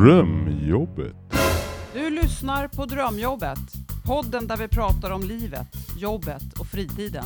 Drömjobbet. 0.00 1.16
Du 1.92 2.10
lyssnar 2.10 2.68
på 2.68 2.86
Drömjobbet, 2.86 3.58
podden 4.06 4.46
där 4.46 4.56
vi 4.56 4.68
pratar 4.68 5.10
om 5.10 5.22
livet, 5.22 5.66
jobbet 5.96 6.58
och 6.58 6.66
fritiden. 6.66 7.24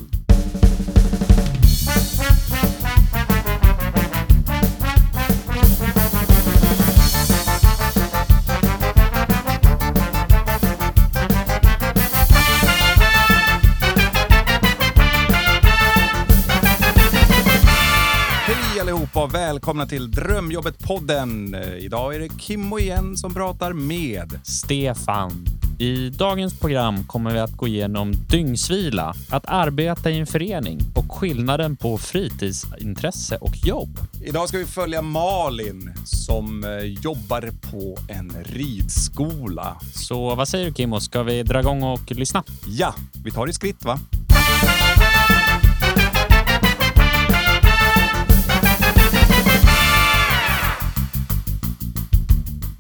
Och 19.29 19.35
välkomna 19.35 19.87
till 19.87 20.11
Drömjobbet-podden. 20.11 21.57
Idag 21.77 22.15
är 22.15 22.21
det 22.21 22.29
Kimmo 22.39 22.79
igen 22.79 23.17
som 23.17 23.35
pratar 23.35 23.73
med. 23.73 24.41
Stefan. 24.43 25.47
I 25.79 26.11
dagens 26.11 26.59
program 26.59 27.05
kommer 27.05 27.33
vi 27.33 27.39
att 27.39 27.53
gå 27.53 27.69
igenom 27.69 28.13
dygnsvila, 28.13 29.15
att 29.31 29.47
arbeta 29.47 30.11
i 30.11 30.19
en 30.19 30.27
förening 30.27 30.81
och 30.95 31.13
skillnaden 31.13 31.77
på 31.77 31.99
fritidsintresse 31.99 33.37
och 33.37 33.57
jobb. 33.57 33.99
Idag 34.25 34.49
ska 34.49 34.59
vi 34.59 34.67
följa 34.67 35.03
Malin 35.03 35.93
som 36.05 36.65
eh, 36.65 36.71
jobbar 36.85 37.51
på 37.71 37.99
en 38.09 38.33
ridskola. 38.45 39.77
Så 39.95 40.35
vad 40.35 40.49
säger 40.49 40.67
du 40.67 40.73
Kimmo, 40.75 41.01
ska 41.01 41.23
vi 41.23 41.43
dra 41.43 41.61
igång 41.61 41.83
och 41.83 42.11
lyssna? 42.11 42.45
Ja, 42.67 42.95
vi 43.25 43.31
tar 43.31 43.47
det 43.47 43.51
i 43.51 43.55
skritt 43.55 43.85
va? 43.85 43.99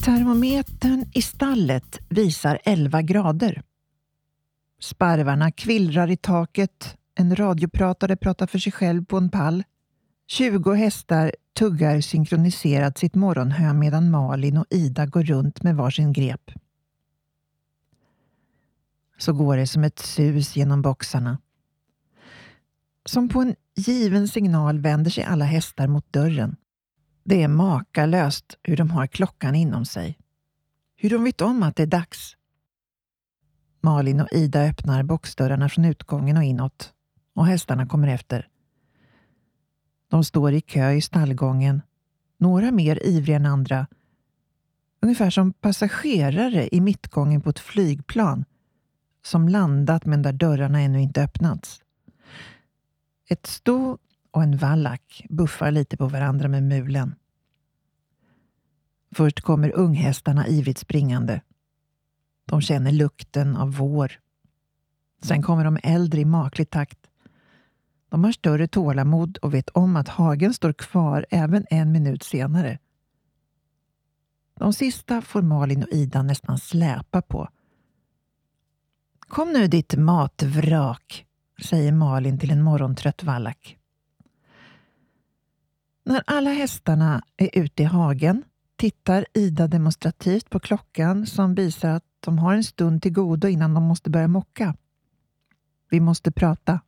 Termometern 0.08 1.10
i 1.14 1.22
stallet 1.22 2.00
visar 2.08 2.58
11 2.64 3.02
grader. 3.02 3.62
Sparvarna 4.80 5.52
kvillrar 5.52 6.10
i 6.10 6.16
taket. 6.16 6.96
En 7.14 7.36
radiopratare 7.36 8.16
pratar 8.16 8.46
för 8.46 8.58
sig 8.58 8.72
själv 8.72 9.04
på 9.04 9.16
en 9.16 9.30
pall. 9.30 9.64
20 10.26 10.72
hästar 10.72 11.32
tuggar 11.58 12.00
synkroniserat 12.00 12.98
sitt 12.98 13.14
morgonhö 13.14 13.72
medan 13.72 14.10
Malin 14.10 14.56
och 14.56 14.66
Ida 14.70 15.06
går 15.06 15.22
runt 15.22 15.62
med 15.62 15.76
varsin 15.76 16.12
grep. 16.12 16.50
Så 19.18 19.32
går 19.32 19.56
det 19.56 19.66
som 19.66 19.84
ett 19.84 19.98
sus 19.98 20.56
genom 20.56 20.82
boxarna. 20.82 21.38
Som 23.04 23.28
på 23.28 23.40
en 23.40 23.54
given 23.76 24.28
signal 24.28 24.78
vänder 24.78 25.10
sig 25.10 25.24
alla 25.24 25.44
hästar 25.44 25.86
mot 25.86 26.12
dörren. 26.12 26.56
Det 27.28 27.42
är 27.42 27.48
makalöst 27.48 28.58
hur 28.62 28.76
de 28.76 28.90
har 28.90 29.06
klockan 29.06 29.54
inom 29.54 29.84
sig. 29.84 30.18
Hur 30.96 31.10
de 31.10 31.24
vet 31.24 31.40
om 31.40 31.62
att 31.62 31.76
det 31.76 31.82
är 31.82 31.86
dags. 31.86 32.36
Malin 33.80 34.20
och 34.20 34.32
Ida 34.32 34.62
öppnar 34.62 35.02
boxdörrarna 35.02 35.68
från 35.68 35.84
utgången 35.84 36.36
och 36.36 36.44
inåt 36.44 36.92
och 37.34 37.46
hästarna 37.46 37.86
kommer 37.86 38.08
efter. 38.08 38.48
De 40.10 40.24
står 40.24 40.52
i 40.52 40.60
kö 40.60 40.90
i 40.90 41.00
stallgången, 41.00 41.82
några 42.38 42.70
mer 42.70 43.06
ivriga 43.06 43.36
än 43.36 43.46
andra. 43.46 43.86
Ungefär 45.02 45.30
som 45.30 45.52
passagerare 45.52 46.68
i 46.74 46.80
mittgången 46.80 47.40
på 47.40 47.50
ett 47.50 47.58
flygplan 47.58 48.44
som 49.24 49.48
landat 49.48 50.04
men 50.04 50.22
där 50.22 50.32
dörrarna 50.32 50.80
ännu 50.80 51.00
inte 51.00 51.22
öppnats. 51.22 51.82
Ett 53.28 53.46
sto 53.46 53.98
och 54.30 54.42
en 54.42 54.56
vallack 54.56 55.26
buffar 55.30 55.70
lite 55.70 55.96
på 55.96 56.08
varandra 56.08 56.48
med 56.48 56.62
mulen. 56.62 57.14
Först 59.14 59.40
kommer 59.40 59.76
unghästarna 59.76 60.46
ivrigt 60.46 60.78
springande. 60.78 61.40
De 62.44 62.60
känner 62.60 62.92
lukten 62.92 63.56
av 63.56 63.72
vår. 63.76 64.12
Sen 65.22 65.42
kommer 65.42 65.64
de 65.64 65.78
äldre 65.82 66.20
i 66.20 66.24
maklig 66.24 66.70
takt. 66.70 66.98
De 68.08 68.24
har 68.24 68.32
större 68.32 68.68
tålamod 68.68 69.36
och 69.36 69.54
vet 69.54 69.68
om 69.68 69.96
att 69.96 70.08
hagen 70.08 70.54
står 70.54 70.72
kvar 70.72 71.26
även 71.30 71.66
en 71.70 71.92
minut 71.92 72.22
senare. 72.22 72.78
De 74.58 74.72
sista 74.72 75.22
får 75.22 75.42
Malin 75.42 75.82
och 75.82 75.88
Ida 75.92 76.22
nästan 76.22 76.58
släpa 76.58 77.22
på. 77.22 77.48
Kom 79.20 79.52
nu 79.52 79.66
ditt 79.66 79.96
matvrak, 79.96 81.26
säger 81.64 81.92
Malin 81.92 82.38
till 82.38 82.50
en 82.50 82.62
morgontrött 82.62 83.22
vallack. 83.22 83.77
När 86.08 86.22
alla 86.26 86.50
hästarna 86.50 87.22
är 87.36 87.50
ute 87.52 87.82
i 87.82 87.86
hagen 87.86 88.44
tittar 88.76 89.26
Ida 89.34 89.66
demonstrativt 89.66 90.50
på 90.50 90.60
klockan 90.60 91.26
som 91.26 91.54
visar 91.54 91.90
att 91.90 92.04
de 92.20 92.38
har 92.38 92.54
en 92.54 92.64
stund 92.64 93.02
till 93.02 93.12
godo 93.12 93.48
innan 93.48 93.74
de 93.74 93.82
måste 93.82 94.10
börja 94.10 94.28
mocka. 94.28 94.76
Vi 95.90 96.00
måste 96.00 96.32
prata. 96.32 96.80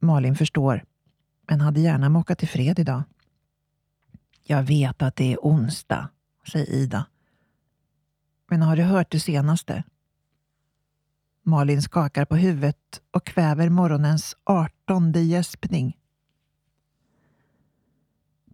Malin 0.00 0.36
förstår, 0.36 0.84
men 1.48 1.60
hade 1.60 1.80
gärna 1.80 2.08
mockat 2.08 2.42
i 2.42 2.46
fred 2.46 2.78
idag. 2.78 3.02
Jag 4.42 4.62
vet 4.62 5.02
att 5.02 5.16
det 5.16 5.32
är 5.32 5.38
onsdag, 5.42 6.08
säger 6.52 6.72
Ida. 6.72 7.06
Men 8.50 8.62
har 8.62 8.76
du 8.76 8.82
hört 8.82 9.10
det 9.10 9.20
senaste? 9.20 9.84
Malin 11.42 11.82
skakar 11.82 12.24
på 12.24 12.36
huvudet 12.36 13.02
och 13.10 13.26
kväver 13.26 13.68
morgonens 13.68 14.36
artonde 14.44 15.20
gäspning. 15.20 15.96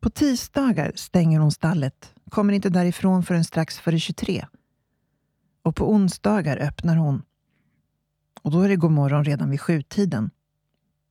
På 0.00 0.10
tisdagar 0.10 0.92
stänger 0.94 1.40
hon 1.40 1.52
stallet, 1.52 2.14
kommer 2.30 2.52
inte 2.52 2.68
därifrån 2.68 3.22
förrän 3.22 3.44
strax 3.44 3.78
före 3.78 3.98
23. 3.98 4.46
Och 5.62 5.76
på 5.76 5.92
onsdagar 5.92 6.56
öppnar 6.56 6.96
hon. 6.96 7.22
Och 8.42 8.50
då 8.50 8.60
är 8.60 8.68
det 8.68 8.76
god 8.76 8.90
morgon 8.90 9.24
redan 9.24 9.50
vid 9.50 9.60
sjutiden. 9.60 10.30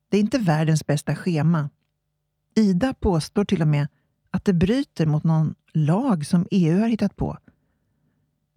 Det 0.09 0.17
är 0.17 0.21
inte 0.21 0.37
världens 0.37 0.85
bästa 0.85 1.15
schema. 1.15 1.69
Ida 2.55 2.93
påstår 2.93 3.45
till 3.45 3.61
och 3.61 3.67
med 3.67 3.87
att 4.31 4.45
det 4.45 4.53
bryter 4.53 5.05
mot 5.05 5.23
någon 5.23 5.55
lag 5.73 6.25
som 6.25 6.47
EU 6.51 6.79
har 6.79 6.87
hittat 6.87 7.15
på. 7.15 7.37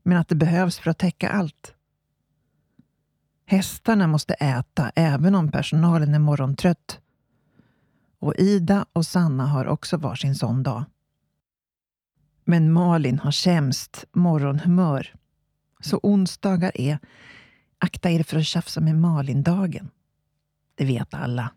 Men 0.03 0.19
att 0.19 0.29
det 0.29 0.35
behövs 0.35 0.79
för 0.79 0.91
att 0.91 0.99
täcka 0.99 1.29
allt. 1.29 1.75
Hästarna 3.47 4.07
måste 4.07 4.35
äta 4.35 4.93
även 4.95 5.35
om 5.35 5.51
personalen 5.51 6.15
är 6.15 6.19
morgontrött 6.19 7.02
och 8.23 8.35
Ida 8.39 8.87
och 8.93 9.07
Sanna 9.07 9.47
har 9.47 9.67
också 9.67 9.97
varsin 9.97 10.35
sån 10.35 10.63
dag. 10.63 10.85
Men 12.45 12.73
Malin 12.73 13.19
har 13.19 13.31
sämst 13.31 14.05
morgonhumör. 14.13 15.15
Så 15.81 16.01
onsdagar 16.03 16.73
är 16.81 16.99
akta 17.79 18.11
er 18.11 18.23
för 18.23 18.39
att 18.39 18.47
tjafsa 18.47 18.81
med 18.81 18.97
Malin-dagen. 18.97 19.91
Det 20.75 20.85
vet 20.85 21.15
alla. 21.15 21.53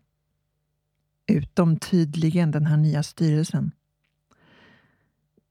Utom 1.26 1.78
tydligen 1.78 2.50
den 2.50 2.66
här 2.66 2.76
nya 2.76 3.02
styrelsen. 3.02 3.72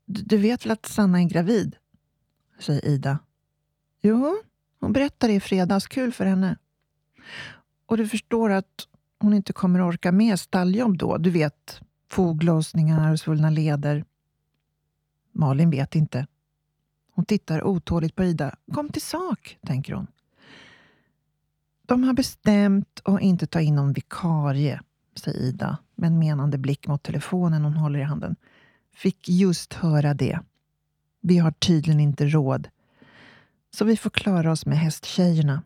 Du, 0.06 0.38
vet 0.38 0.66
väl 0.66 0.72
att 0.72 0.86
Sanna 0.86 1.22
är 1.22 1.26
gravid? 1.26 1.76
säger 2.60 2.86
Ida. 2.86 3.20
Jo, 4.02 4.38
hon 4.80 4.94
berättade 4.94 5.34
i 5.34 5.40
fredags. 5.40 5.88
Kul 5.88 6.14
för 6.14 6.26
henne. 6.26 6.58
Och 7.86 7.98
du 7.98 8.08
förstår 8.08 8.50
att 8.50 8.88
hon 9.20 9.34
inte 9.34 9.54
kommer 9.54 9.82
orka 9.82 10.12
med 10.12 10.40
stalljobb 10.40 10.98
då. 10.98 11.18
Du 11.18 11.30
vet, 11.30 11.82
foglossningar 12.12 13.12
och 13.12 13.20
svullna 13.20 13.50
leder. 13.50 14.06
Malin 15.32 15.70
vet 15.70 15.96
inte. 15.96 16.28
Hon 17.12 17.26
tittar 17.26 17.64
otåligt 17.64 18.16
på 18.16 18.24
Ida. 18.24 18.56
Kom 18.74 18.90
till 18.90 19.02
sak, 19.02 19.58
tänker 19.68 19.94
hon. 19.94 20.08
De 21.86 22.04
har 22.04 22.14
bestämt 22.14 23.02
att 23.04 23.22
inte 23.22 23.48
ta 23.48 23.62
in 23.62 23.76
någon 23.76 23.94
vikarie, 23.94 24.82
säger 25.16 25.40
Ida 25.40 25.78
med 25.96 26.08
en 26.08 26.20
menande 26.20 26.58
blick 26.58 26.88
mot 26.88 27.04
telefonen 27.04 27.64
hon 27.64 27.74
håller 27.74 28.00
i 28.00 28.04
handen. 28.04 28.36
Fick 28.96 29.30
just 29.30 29.74
höra 29.74 30.14
det. 30.14 30.40
Vi 31.22 31.38
har 31.38 31.52
tydligen 31.52 32.00
inte 32.00 32.26
råd. 32.26 32.68
Så 33.74 33.86
vi 33.86 33.98
får 33.98 34.10
klara 34.10 34.52
oss 34.52 34.66
med 34.66 34.78
hästtjejerna. 34.78 35.64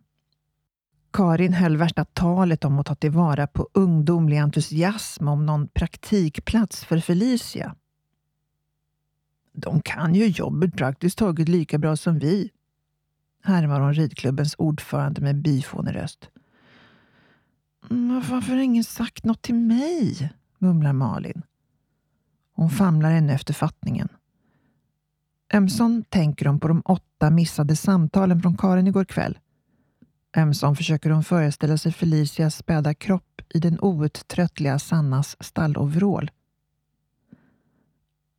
Karin 1.11 1.53
höll 1.53 1.77
värsta 1.77 2.05
talet 2.05 2.65
om 2.65 2.79
att 2.79 2.85
ta 2.85 2.95
tillvara 2.95 3.47
på 3.47 3.69
ungdomlig 3.73 4.37
entusiasm 4.37 5.27
om 5.27 5.45
någon 5.45 5.67
praktikplats 5.67 6.85
för 6.85 6.99
Felicia. 6.99 7.75
De 9.53 9.81
kan 9.81 10.15
ju 10.15 10.27
jobbet 10.27 10.77
praktiskt 10.77 11.17
taget 11.17 11.49
lika 11.49 11.77
bra 11.77 11.95
som 11.95 12.19
vi, 12.19 12.49
härmar 13.43 13.79
hon 13.79 13.93
ridklubbens 13.93 14.55
ordförande 14.57 15.21
med 15.21 15.41
bifånig 15.41 15.95
röst. 15.95 16.29
Mm, 17.89 18.23
Varför 18.29 18.51
har 18.51 18.59
ingen 18.61 18.83
sagt 18.83 19.23
något 19.23 19.41
till 19.41 19.55
mig? 19.55 20.33
mumlar 20.57 20.93
Malin. 20.93 21.41
Hon 22.53 22.69
famlar 22.69 23.11
ännu 23.11 23.33
efter 23.33 23.53
fattningen. 23.53 24.07
Ömsom 25.53 26.03
tänker 26.09 26.45
hon 26.45 26.59
på 26.59 26.67
de 26.67 26.81
åtta 26.85 27.29
missade 27.29 27.75
samtalen 27.75 28.41
från 28.41 28.57
Karin 28.57 28.87
igår 28.87 29.05
kväll. 29.05 29.39
Ömsom 30.37 30.75
försöker 30.75 31.09
hon 31.09 31.23
föreställa 31.23 31.77
sig 31.77 31.91
Felicias 31.91 32.55
späda 32.55 32.93
kropp 32.93 33.41
i 33.49 33.59
den 33.59 33.79
outtröttliga 33.81 34.79
Sannas 34.79 35.43
stalloverall. 35.43 36.31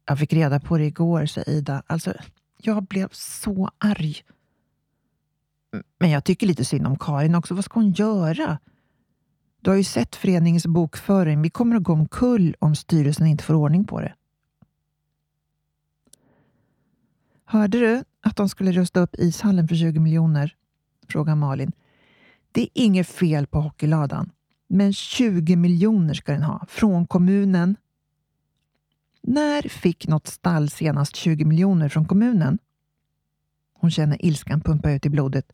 Jag 0.06 0.18
fick 0.18 0.32
reda 0.32 0.60
på 0.60 0.78
det 0.78 0.84
igår, 0.84 1.26
säger 1.26 1.50
Ida. 1.50 1.82
Alltså, 1.86 2.14
jag 2.56 2.82
blev 2.82 3.08
så 3.12 3.70
arg. 3.78 4.16
Men 5.98 6.10
jag 6.10 6.24
tycker 6.24 6.46
lite 6.46 6.64
synd 6.64 6.86
om 6.86 6.98
Karin 6.98 7.34
också. 7.34 7.54
Vad 7.54 7.64
ska 7.64 7.80
hon 7.80 7.92
göra? 7.92 8.58
Du 9.60 9.70
har 9.70 9.76
ju 9.76 9.84
sett 9.84 10.16
föreningens 10.16 10.66
bokföring. 10.66 11.42
Vi 11.42 11.50
kommer 11.50 11.76
att 11.76 11.82
gå 11.82 11.92
omkull 11.92 12.56
om 12.58 12.76
styrelsen 12.76 13.26
inte 13.26 13.44
får 13.44 13.54
ordning 13.54 13.84
på 13.84 14.00
det. 14.00 14.14
Hörde 17.44 17.78
du 17.78 18.04
att 18.20 18.36
de 18.36 18.48
skulle 18.48 18.72
rusta 18.72 19.00
upp 19.00 19.14
ishallen 19.18 19.68
för 19.68 19.74
20 19.74 20.00
miljoner? 20.00 20.56
Frågar 21.10 21.34
Malin. 21.34 21.72
Det 22.52 22.62
är 22.62 22.68
inget 22.74 23.08
fel 23.08 23.46
på 23.46 23.60
hockeyladan, 23.60 24.30
men 24.68 24.92
20 24.92 25.56
miljoner 25.56 26.14
ska 26.14 26.32
den 26.32 26.42
ha 26.42 26.66
från 26.68 27.06
kommunen. 27.06 27.76
När 29.22 29.62
fick 29.62 30.08
något 30.08 30.26
stall 30.26 30.70
senast 30.70 31.16
20 31.16 31.44
miljoner 31.44 31.88
från 31.88 32.04
kommunen? 32.04 32.58
Hon 33.74 33.90
känner 33.90 34.24
ilskan 34.24 34.60
pumpa 34.60 34.90
ut 34.90 35.06
i 35.06 35.10
blodet 35.10 35.52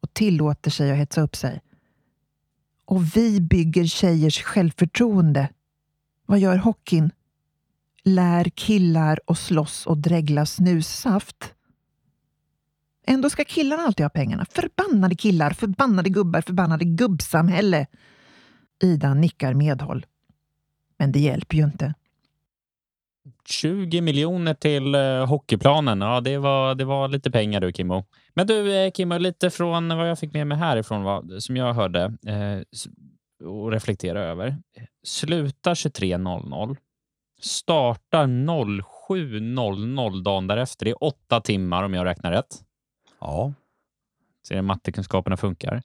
och 0.00 0.14
tillåter 0.14 0.70
sig 0.70 0.90
att 0.90 0.98
hetsa 0.98 1.20
upp 1.20 1.36
sig. 1.36 1.60
Och 2.84 3.16
vi 3.16 3.40
bygger 3.40 3.84
tjejers 3.84 4.42
självförtroende. 4.42 5.48
Vad 6.26 6.38
gör 6.38 6.56
hockeyn? 6.56 7.10
Lär 8.04 8.44
killar 8.44 9.20
att 9.26 9.38
slåss 9.38 9.86
och 9.86 9.98
dregla 9.98 10.46
snussaft. 10.46 11.54
Ändå 13.06 13.30
ska 13.30 13.44
killarna 13.44 13.82
alltid 13.82 14.04
ha 14.04 14.10
pengarna. 14.10 14.46
Förbannade 14.50 15.14
killar, 15.14 15.50
förbannade 15.50 16.10
gubbar, 16.10 16.40
förbannade 16.40 16.84
gubbsamhälle. 16.84 17.86
Ida 18.82 19.14
nickar 19.14 19.54
medhåll. 19.54 20.06
Men 20.98 21.12
det 21.12 21.18
hjälper 21.18 21.56
ju 21.56 21.64
inte. 21.64 21.94
20 23.44 24.00
miljoner 24.00 24.54
till 24.54 24.94
eh, 24.94 25.26
hockeyplanen. 25.26 26.00
Ja, 26.00 26.20
det 26.20 26.38
var, 26.38 26.74
det 26.74 26.84
var 26.84 27.08
lite 27.08 27.30
pengar 27.30 27.60
du, 27.60 27.72
Kimmo. 27.72 28.04
Men 28.34 28.46
du, 28.46 28.76
eh, 28.76 28.90
Kimmo, 28.92 29.18
lite 29.18 29.50
från 29.50 29.88
vad 29.88 30.10
jag 30.10 30.18
fick 30.18 30.32
med 30.32 30.46
mig 30.46 30.58
härifrån, 30.58 31.02
vad, 31.02 31.42
som 31.42 31.56
jag 31.56 31.74
hörde 31.74 32.02
eh, 32.26 32.60
och 33.48 33.72
reflektera 33.72 34.20
över. 34.20 34.56
Slutar 35.04 35.74
23.00. 35.74 36.76
Startar 37.40 38.26
07.00 38.26 40.22
dagen 40.22 40.46
därefter. 40.46 40.84
Det 40.84 40.90
är 40.90 41.04
åtta 41.04 41.40
timmar 41.40 41.82
om 41.82 41.94
jag 41.94 42.04
räknar 42.04 42.32
rätt. 42.32 42.62
Ja, 43.22 43.54
Ser 44.48 44.58
att 44.58 44.64
mattekunskaperna 44.64 45.36
funkar. 45.36 45.82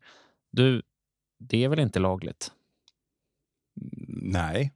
Du, 0.51 0.81
det 1.39 1.63
är 1.63 1.69
väl 1.69 1.79
inte 1.79 1.99
lagligt? 1.99 2.51
nej. 4.07 4.73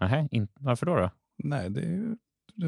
Nähä, 0.00 0.28
in, 0.30 0.48
varför 0.60 0.86
då? 0.86 0.94
då? 0.96 1.10
Nej, 1.36 1.70
det, 1.70 1.80
är- 1.80 2.16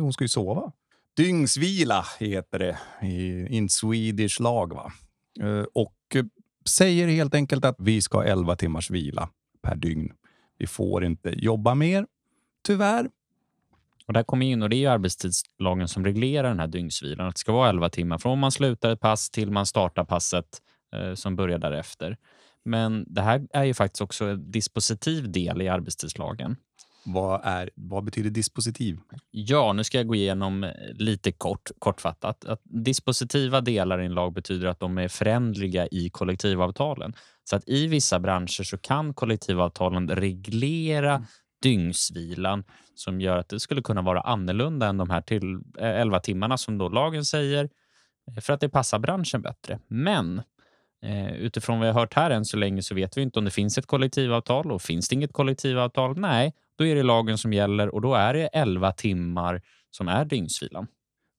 hon 0.00 0.12
ska 0.12 0.24
ju 0.24 0.28
sova. 0.28 0.72
Dygnsvila 1.16 2.04
heter 2.20 2.58
det 2.58 2.78
i 3.06 3.46
in 3.56 3.68
Swedish 3.68 4.40
lag. 4.40 4.74
Va? 4.74 4.92
Eh, 5.40 5.64
Och 5.74 5.96
eh, 6.14 6.24
säger 6.68 7.08
helt 7.08 7.34
enkelt 7.34 7.64
att 7.64 7.76
vi 7.78 8.02
ska 8.02 8.18
ha 8.18 8.24
11 8.24 8.56
timmars 8.56 8.90
vila 8.90 9.30
per 9.62 9.76
dygn. 9.76 10.12
Vi 10.58 10.66
får 10.66 11.04
inte 11.04 11.30
jobba 11.30 11.74
mer, 11.74 12.06
tyvärr. 12.66 13.10
Och 14.10 14.14
där 14.14 14.22
kommer 14.22 14.46
in, 14.46 14.62
och 14.62 14.70
det 14.70 14.76
är 14.76 14.78
ju 14.78 14.86
arbetstidslagen 14.86 15.88
som 15.88 16.04
reglerar 16.04 16.48
den 16.48 16.60
här 16.60 16.66
dygnsvilan, 16.66 17.28
att 17.28 17.34
det 17.34 17.38
ska 17.38 17.52
vara 17.52 17.68
11 17.68 17.88
timmar 17.90 18.18
från 18.18 18.38
man 18.38 18.52
slutar 18.52 18.90
ett 18.90 19.00
pass 19.00 19.30
till 19.30 19.50
man 19.50 19.66
startar 19.66 20.04
passet 20.04 20.46
eh, 20.94 21.14
som 21.14 21.36
börjar 21.36 21.58
därefter. 21.58 22.16
Men 22.64 23.04
det 23.08 23.22
här 23.22 23.46
är 23.50 23.64
ju 23.64 23.74
faktiskt 23.74 24.00
också 24.00 24.24
en 24.24 24.50
dispositiv 24.50 25.32
del 25.32 25.62
i 25.62 25.68
arbetstidslagen. 25.68 26.56
Vad, 27.04 27.40
är, 27.44 27.70
vad 27.74 28.04
betyder 28.04 28.30
dispositiv? 28.30 28.98
Ja, 29.30 29.72
nu 29.72 29.84
ska 29.84 29.98
jag 29.98 30.06
gå 30.06 30.14
igenom 30.14 30.64
eh, 30.64 30.70
lite 30.94 31.32
kort, 31.32 31.70
kortfattat. 31.78 32.44
Att 32.44 32.60
dispositiva 32.64 33.60
delar 33.60 34.02
i 34.02 34.06
en 34.06 34.14
lag 34.14 34.32
betyder 34.32 34.68
att 34.68 34.80
de 34.80 34.98
är 34.98 35.08
förändliga 35.08 35.86
i 35.86 36.10
kollektivavtalen. 36.10 37.14
Så 37.44 37.56
att 37.56 37.68
i 37.68 37.86
vissa 37.86 38.20
branscher 38.20 38.62
så 38.62 38.78
kan 38.78 39.14
kollektivavtalen 39.14 40.08
reglera 40.08 41.26
dygnsvilan 41.62 42.64
som 42.94 43.20
gör 43.20 43.36
att 43.36 43.48
det 43.48 43.60
skulle 43.60 43.82
kunna 43.82 44.02
vara 44.02 44.20
annorlunda 44.20 44.86
än 44.86 44.96
de 44.96 45.10
här 45.10 45.20
till 45.20 45.54
eh, 45.54 46.00
11 46.00 46.20
timmarna 46.20 46.58
som 46.58 46.78
då 46.78 46.88
lagen 46.88 47.24
säger 47.24 47.68
eh, 48.28 48.40
för 48.40 48.52
att 48.52 48.60
det 48.60 48.68
passar 48.68 48.98
branschen 48.98 49.42
bättre. 49.42 49.78
Men 49.88 50.42
eh, 51.02 51.32
utifrån 51.32 51.78
vad 51.78 51.88
jag 51.88 51.94
har 51.94 52.00
hört 52.00 52.14
här 52.14 52.30
än 52.30 52.44
så 52.44 52.56
länge 52.56 52.82
så 52.82 52.94
vet 52.94 53.16
vi 53.16 53.22
inte 53.22 53.38
om 53.38 53.44
det 53.44 53.50
finns 53.50 53.78
ett 53.78 53.86
kollektivavtal 53.86 54.72
och 54.72 54.82
finns 54.82 55.08
det 55.08 55.14
inget 55.14 55.32
kollektivavtal, 55.32 56.18
nej, 56.18 56.54
då 56.78 56.86
är 56.86 56.94
det 56.94 57.02
lagen 57.02 57.38
som 57.38 57.52
gäller 57.52 57.94
och 57.94 58.00
då 58.00 58.14
är 58.14 58.34
det 58.34 58.46
11 58.46 58.92
timmar 58.92 59.62
som 59.90 60.08
är 60.08 60.24
dygnsvilan. 60.24 60.86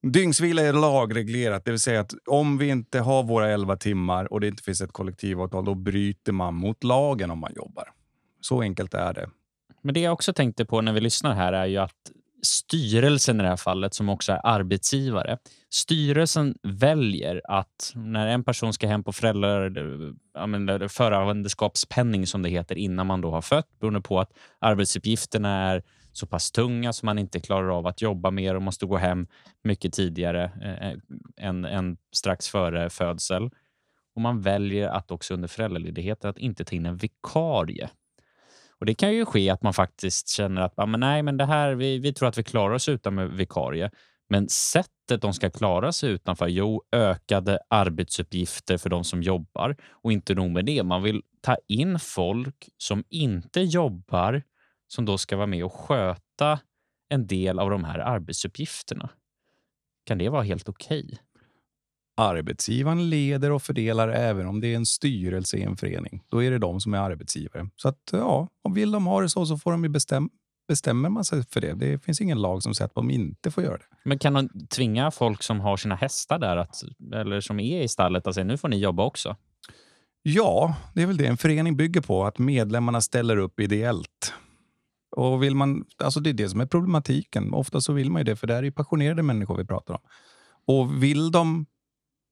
Dygnsvila 0.02 0.62
är 0.62 0.72
lagreglerat, 0.72 1.64
det 1.64 1.70
vill 1.70 1.80
säga 1.80 2.00
att 2.00 2.14
om 2.26 2.58
vi 2.58 2.68
inte 2.68 3.00
har 3.00 3.22
våra 3.22 3.48
11 3.48 3.76
timmar 3.76 4.32
och 4.32 4.40
det 4.40 4.48
inte 4.48 4.62
finns 4.62 4.80
ett 4.80 4.92
kollektivavtal, 4.92 5.64
då 5.64 5.74
bryter 5.74 6.32
man 6.32 6.54
mot 6.54 6.84
lagen 6.84 7.30
om 7.30 7.38
man 7.38 7.52
jobbar. 7.56 7.84
Så 8.40 8.60
enkelt 8.60 8.94
är 8.94 9.14
det. 9.14 9.28
Men 9.82 9.94
det 9.94 10.00
jag 10.00 10.12
också 10.12 10.32
tänkte 10.32 10.64
på 10.64 10.80
när 10.80 10.92
vi 10.92 11.00
lyssnar 11.00 11.34
här 11.34 11.52
är 11.52 11.66
ju 11.66 11.78
att 11.78 12.12
styrelsen 12.42 13.40
i 13.40 13.42
det 13.42 13.48
här 13.48 13.56
fallet, 13.56 13.94
som 13.94 14.08
också 14.08 14.32
är 14.32 14.40
arbetsgivare, 14.44 15.38
styrelsen 15.70 16.54
väljer 16.62 17.40
att 17.44 17.92
när 17.94 18.26
en 18.26 18.44
person 18.44 18.72
ska 18.72 18.86
hem 18.86 19.04
på 19.04 19.12
föräldrar, 19.12 19.82
ja, 20.34 20.46
som 22.26 22.42
det 22.42 22.48
heter 22.48 22.78
innan 22.78 23.06
man 23.06 23.20
då 23.20 23.30
har 23.30 23.42
fött, 23.42 23.78
beroende 23.80 24.00
på 24.00 24.20
att 24.20 24.32
arbetsuppgifterna 24.58 25.70
är 25.72 25.82
så 26.12 26.26
pass 26.26 26.52
tunga 26.52 26.92
som 26.92 27.06
man 27.06 27.18
inte 27.18 27.40
klarar 27.40 27.78
av 27.78 27.86
att 27.86 28.02
jobba 28.02 28.30
mer 28.30 28.54
och 28.54 28.62
måste 28.62 28.86
gå 28.86 28.96
hem 28.96 29.26
mycket 29.64 29.92
tidigare 29.92 30.44
eh, 30.44 31.46
än, 31.46 31.64
än 31.64 31.96
strax 32.12 32.48
före 32.48 32.90
födsel. 32.90 33.50
Och 34.14 34.20
man 34.20 34.40
väljer 34.40 34.88
att 34.88 35.10
också 35.10 35.34
under 35.34 35.48
föräldraledigheten 35.48 36.30
att 36.30 36.38
inte 36.38 36.64
ta 36.64 36.76
in 36.76 36.86
en 36.86 36.96
vikarie. 36.96 37.90
Och 38.82 38.86
Det 38.86 38.94
kan 38.94 39.14
ju 39.14 39.24
ske 39.24 39.50
att 39.50 39.62
man 39.62 39.74
faktiskt 39.74 40.28
känner 40.28 40.62
att 40.62 40.72
ah, 40.76 40.86
men 40.86 41.00
nej, 41.00 41.22
men 41.22 41.36
det 41.36 41.44
här, 41.44 41.74
vi, 41.74 41.98
vi 41.98 42.12
tror 42.12 42.28
att 42.28 42.38
vi 42.38 42.42
klarar 42.42 42.74
oss 42.74 42.88
utan 42.88 43.14
med 43.14 43.30
vikarie. 43.30 43.90
Men 44.28 44.48
sättet 44.48 45.22
de 45.22 45.34
ska 45.34 45.50
klara 45.50 45.92
sig 45.92 46.10
utanför, 46.10 46.48
jo, 46.48 46.82
ökade 46.92 47.58
arbetsuppgifter 47.68 48.78
för 48.78 48.90
de 48.90 49.04
som 49.04 49.22
jobbar. 49.22 49.76
Och 49.90 50.12
inte 50.12 50.34
nog 50.34 50.50
med 50.50 50.64
det, 50.64 50.82
man 50.82 51.02
vill 51.02 51.22
ta 51.40 51.56
in 51.68 51.98
folk 51.98 52.68
som 52.78 53.04
inte 53.08 53.60
jobbar 53.60 54.42
som 54.88 55.04
då 55.04 55.18
ska 55.18 55.36
vara 55.36 55.46
med 55.46 55.64
och 55.64 55.72
sköta 55.72 56.60
en 57.08 57.26
del 57.26 57.58
av 57.58 57.70
de 57.70 57.84
här 57.84 57.98
arbetsuppgifterna. 57.98 59.10
Kan 60.06 60.18
det 60.18 60.28
vara 60.28 60.42
helt 60.42 60.68
okej? 60.68 61.18
Arbetsgivaren 62.16 63.10
leder 63.10 63.50
och 63.50 63.62
fördelar 63.62 64.08
även 64.08 64.46
om 64.46 64.60
det 64.60 64.72
är 64.72 64.76
en 64.76 64.86
styrelse 64.86 65.56
i 65.56 65.62
en 65.62 65.76
förening. 65.76 66.22
Då 66.28 66.42
är 66.42 66.50
det 66.50 66.58
de 66.58 66.80
som 66.80 66.94
är 66.94 66.98
arbetsgivare. 66.98 67.68
Så 67.76 67.88
att 67.88 67.98
ja, 68.12 68.48
om 68.62 68.74
vill 68.74 68.90
de 68.90 69.06
ha 69.06 69.20
det 69.20 69.28
så 69.28 69.46
så 69.46 69.58
får 69.58 69.72
de 69.72 69.84
ju 69.84 69.88
bestäm 69.88 70.30
bestämmer 70.68 71.08
man 71.08 71.24
sig 71.24 71.42
för 71.50 71.60
det. 71.60 71.74
Det 71.74 72.04
finns 72.04 72.20
ingen 72.20 72.42
lag 72.42 72.62
som 72.62 72.74
säger 72.74 72.86
att 72.86 72.94
de 72.94 73.10
inte 73.10 73.50
får 73.50 73.64
göra 73.64 73.76
det. 73.76 73.84
Men 74.04 74.18
kan 74.18 74.32
de 74.32 74.48
tvinga 74.66 75.10
folk 75.10 75.42
som 75.42 75.60
har 75.60 75.76
sina 75.76 75.94
hästar 75.94 76.38
där, 76.38 76.56
att, 76.56 76.82
eller 77.14 77.40
som 77.40 77.60
är 77.60 77.82
i 77.82 77.88
stallet, 77.88 78.26
att 78.26 78.34
säga 78.34 78.44
nu 78.44 78.58
får 78.58 78.68
ni 78.68 78.78
jobba 78.78 79.04
också? 79.04 79.36
Ja, 80.22 80.76
det 80.94 81.02
är 81.02 81.06
väl 81.06 81.16
det 81.16 81.26
en 81.26 81.36
förening 81.36 81.76
bygger 81.76 82.00
på, 82.00 82.24
att 82.24 82.38
medlemmarna 82.38 83.00
ställer 83.00 83.36
upp 83.36 83.60
ideellt. 83.60 84.34
Och 85.16 85.42
vill 85.42 85.54
man, 85.54 85.84
alltså 85.96 86.20
det 86.20 86.30
är 86.30 86.34
det 86.34 86.48
som 86.48 86.60
är 86.60 86.66
problematiken. 86.66 87.54
Ofta 87.54 87.80
så 87.80 87.92
vill 87.92 88.10
man 88.10 88.20
ju 88.20 88.24
det, 88.24 88.36
för 88.36 88.46
det 88.46 88.54
här 88.54 88.64
är 88.64 88.70
passionerade 88.70 89.22
människor 89.22 89.56
vi 89.56 89.64
pratar 89.64 89.94
om. 89.94 90.00
Och 90.66 91.02
vill 91.02 91.30
de 91.30 91.66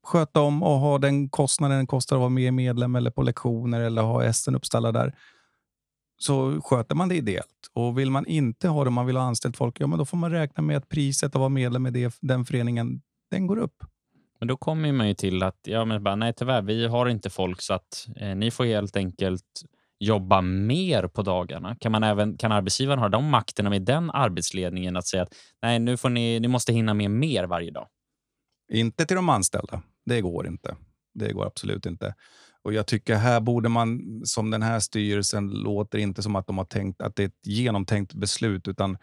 sköta 0.03 0.41
om 0.41 0.63
och 0.63 0.79
ha 0.79 0.99
den 0.99 1.29
kostnaden 1.29 1.81
det 1.81 1.87
kostar 1.87 2.17
att 2.17 2.21
vara 2.21 2.31
med 2.31 2.55
medlem 2.55 2.97
eller 2.97 3.11
på 3.11 3.23
lektioner 3.23 3.81
eller 3.81 4.03
ha 4.03 4.23
hästen 4.23 4.55
uppstallad 4.55 4.95
där, 4.95 5.15
så 6.19 6.61
sköter 6.61 6.95
man 6.95 7.09
det 7.09 7.15
ideellt. 7.15 7.71
Och 7.73 7.99
vill 7.99 8.11
man 8.11 8.27
inte 8.27 8.69
ha 8.69 8.85
det, 8.85 8.91
man 8.91 9.07
vill 9.07 9.17
ha 9.17 9.25
anställt 9.25 9.57
folk, 9.57 9.81
ja 9.81 9.87
men 9.87 9.99
då 9.99 10.05
får 10.05 10.17
man 10.17 10.31
räkna 10.31 10.63
med 10.63 10.77
att 10.77 10.89
priset 10.89 11.35
att 11.35 11.39
vara 11.39 11.49
medlem 11.49 11.87
i 11.87 11.91
det, 11.91 12.19
den 12.21 12.45
föreningen, 12.45 13.01
den 13.31 13.47
går 13.47 13.59
upp. 13.59 13.85
Men 14.39 14.49
då 14.49 14.57
kommer 14.57 14.93
man 14.93 15.09
ju 15.09 15.15
till 15.15 15.43
att, 15.43 15.59
ja 15.63 15.85
men 15.85 16.03
bara, 16.03 16.17
nej 16.17 16.33
tyvärr, 16.37 16.63
vi 16.63 16.87
har 16.87 17.09
inte 17.09 17.31
folk 17.31 17.61
så 17.63 17.75
att 17.75 18.07
eh, 18.17 18.37
ni 18.37 18.51
får 18.51 18.65
helt 18.65 18.97
enkelt 18.97 19.63
jobba 19.99 20.41
mer 20.41 21.07
på 21.07 21.23
dagarna. 21.23 21.77
Kan, 21.77 21.93
man 21.93 22.03
även, 22.03 22.37
kan 22.37 22.53
arbetsgivaren 22.53 22.99
ha 22.99 23.09
de 23.09 23.25
makterna 23.25 23.71
med 23.71 23.83
den 23.83 24.11
arbetsledningen 24.11 24.97
att 24.97 25.07
säga 25.07 25.23
att 25.23 25.35
nej, 25.63 25.79
nu 25.79 25.97
får 25.97 26.09
ni, 26.09 26.41
ni 26.41 26.49
måste 26.49 26.73
hinna 26.73 26.95
med 26.95 27.11
mer 27.11 27.45
varje 27.45 27.71
dag? 27.71 27.87
Inte 28.73 29.07
till 29.07 29.17
de 29.17 29.29
anställda. 29.29 29.83
Det 30.05 30.21
går 30.21 30.47
inte. 30.47 30.77
Det 31.15 31.33
går 31.33 31.47
absolut 31.47 31.87
inte. 31.87 32.15
Och 32.63 32.73
jag 32.73 32.87
tycker 32.87 33.15
här 33.15 33.41
borde 33.41 33.69
man, 33.69 34.21
som 34.25 34.51
den 34.51 34.63
här 34.63 34.81
styrelsen, 34.81 35.51
låter 35.51 35.99
inte 35.99 36.23
som 36.23 36.37
att 36.37 36.47
de 36.47 36.59
har 36.59 36.65
tänkt 36.65 37.03
att 37.03 37.17
det 37.17 37.23
är 37.23 37.27
ett 37.27 37.47
genomtänkt 37.47 38.15
beslut, 38.15 38.69
utan 38.69 38.99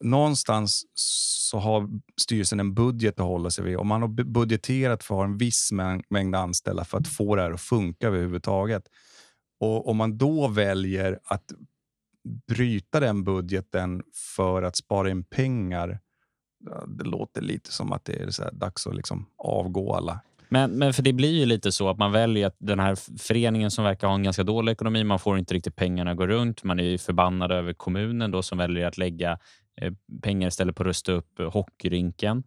någonstans 0.00 0.82
så 0.94 1.58
har 1.58 1.88
styrelsen 2.20 2.60
en 2.60 2.74
budget 2.74 3.20
att 3.20 3.26
hålla 3.26 3.50
sig 3.50 3.64
vid 3.64 3.76
och 3.76 3.86
man 3.86 4.02
har 4.02 4.08
budgeterat 4.08 5.04
för 5.04 5.14
att 5.14 5.18
ha 5.18 5.24
en 5.24 5.38
viss 5.38 5.70
mängd 6.08 6.36
anställda 6.36 6.84
för 6.84 6.98
att 6.98 7.08
få 7.08 7.36
det 7.36 7.42
här 7.42 7.50
att 7.50 7.60
funka 7.60 8.06
överhuvudtaget. 8.06 8.82
Och 9.60 9.88
om 9.88 9.96
man 9.96 10.18
då 10.18 10.48
väljer 10.48 11.18
att 11.24 11.52
bryta 12.48 13.00
den 13.00 13.24
budgeten 13.24 14.02
för 14.36 14.62
att 14.62 14.76
spara 14.76 15.10
in 15.10 15.24
pengar 15.24 16.00
det 16.86 17.04
låter 17.04 17.42
lite 17.42 17.72
som 17.72 17.92
att 17.92 18.04
det 18.04 18.22
är 18.22 18.30
så 18.30 18.42
här 18.42 18.52
dags 18.52 18.86
att 18.86 18.96
liksom 18.96 19.26
avgå 19.36 19.94
alla. 19.94 20.20
Men, 20.52 20.70
men 20.70 20.92
för 20.92 21.02
det 21.02 21.12
blir 21.12 21.32
ju 21.32 21.46
lite 21.46 21.72
så 21.72 21.88
att 21.88 21.98
man 21.98 22.12
väljer 22.12 22.46
att 22.46 22.56
den 22.58 22.80
här 22.80 23.18
föreningen 23.18 23.70
som 23.70 23.84
verkar 23.84 24.08
ha 24.08 24.14
en 24.14 24.22
ganska 24.22 24.42
dålig 24.42 24.72
ekonomi, 24.72 25.04
man 25.04 25.18
får 25.18 25.38
inte 25.38 25.54
riktigt 25.54 25.76
pengarna 25.76 26.10
att 26.10 26.16
gå 26.16 26.26
runt. 26.26 26.64
Man 26.64 26.80
är 26.80 26.84
ju 26.84 26.98
förbannad 26.98 27.52
över 27.52 27.72
kommunen 27.72 28.30
då 28.30 28.42
som 28.42 28.58
väljer 28.58 28.86
att 28.86 28.98
lägga 28.98 29.38
eh, 29.80 29.92
pengar 30.22 30.48
istället 30.48 30.76
på 30.76 30.82
att 30.82 30.86
rusta 30.86 31.12
upp 31.12 31.40
eh, 31.40 31.52
hockeyrinken. 31.52 32.42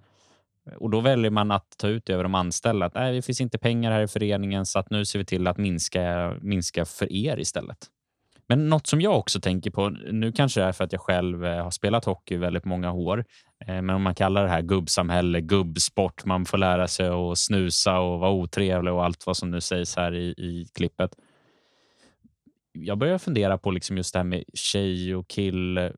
Och 0.77 0.89
då 0.89 0.99
väljer 0.99 1.31
man 1.31 1.51
att 1.51 1.77
ta 1.77 1.87
ut 1.87 2.05
det 2.05 2.13
över 2.13 2.23
de 2.23 2.35
anställda. 2.35 2.85
Att, 2.85 2.95
Nej, 2.95 3.15
det 3.15 3.21
finns 3.21 3.41
inte 3.41 3.57
pengar 3.57 3.91
här 3.91 4.01
i 4.01 4.07
föreningen 4.07 4.65
så 4.65 4.79
att 4.79 4.89
nu 4.89 5.05
ser 5.05 5.19
vi 5.19 5.25
till 5.25 5.47
att 5.47 5.57
minska, 5.57 6.35
minska 6.41 6.85
för 6.85 7.13
er 7.13 7.39
istället. 7.39 7.77
Men 8.47 8.69
något 8.69 8.87
som 8.87 9.01
jag 9.01 9.17
också 9.19 9.39
tänker 9.39 9.71
på, 9.71 9.89
nu 9.89 10.31
kanske 10.31 10.59
det 10.59 10.65
är 10.65 10.71
för 10.71 10.83
att 10.83 10.91
jag 10.91 11.01
själv 11.01 11.45
eh, 11.45 11.63
har 11.63 11.71
spelat 11.71 12.05
hockey 12.05 12.37
väldigt 12.37 12.65
många 12.65 12.91
år, 12.91 13.25
eh, 13.65 13.81
men 13.81 13.89
om 13.89 14.01
man 14.01 14.15
kallar 14.15 14.43
det 14.43 14.49
här 14.49 14.61
gubbsamhälle, 14.61 15.41
gubbsport, 15.41 16.25
man 16.25 16.45
får 16.45 16.57
lära 16.57 16.87
sig 16.87 17.07
att 17.07 17.37
snusa 17.37 17.99
och 17.99 18.19
vara 18.19 18.31
otrevlig 18.31 18.93
och 18.93 19.05
allt 19.05 19.25
vad 19.25 19.37
som 19.37 19.51
nu 19.51 19.61
sägs 19.61 19.95
här 19.95 20.15
i, 20.15 20.25
i 20.25 20.67
klippet. 20.73 21.11
Jag 22.71 22.97
börjar 22.97 23.17
fundera 23.17 23.57
på 23.57 23.71
liksom 23.71 23.97
just 23.97 24.13
det 24.13 24.19
här 24.19 24.23
med 24.23 24.43
tjej 24.53 25.15
och 25.15 25.27
kill. 25.27 25.91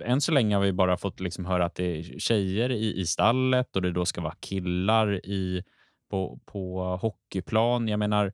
Än 0.00 0.20
så 0.20 0.32
länge 0.32 0.56
har 0.56 0.62
vi 0.62 0.72
bara 0.72 0.96
fått 0.96 1.20
liksom 1.20 1.46
höra 1.46 1.64
att 1.64 1.74
det 1.74 1.98
är 1.98 2.18
tjejer 2.18 2.70
i, 2.70 3.00
i 3.00 3.06
stallet 3.06 3.76
och 3.76 3.82
det 3.82 3.92
då 3.92 4.04
ska 4.04 4.20
vara 4.20 4.34
killar 4.40 5.26
i, 5.26 5.62
på, 6.10 6.40
på 6.44 6.96
hockeyplan. 6.96 7.88
Jag 7.88 7.98
menar, 7.98 8.32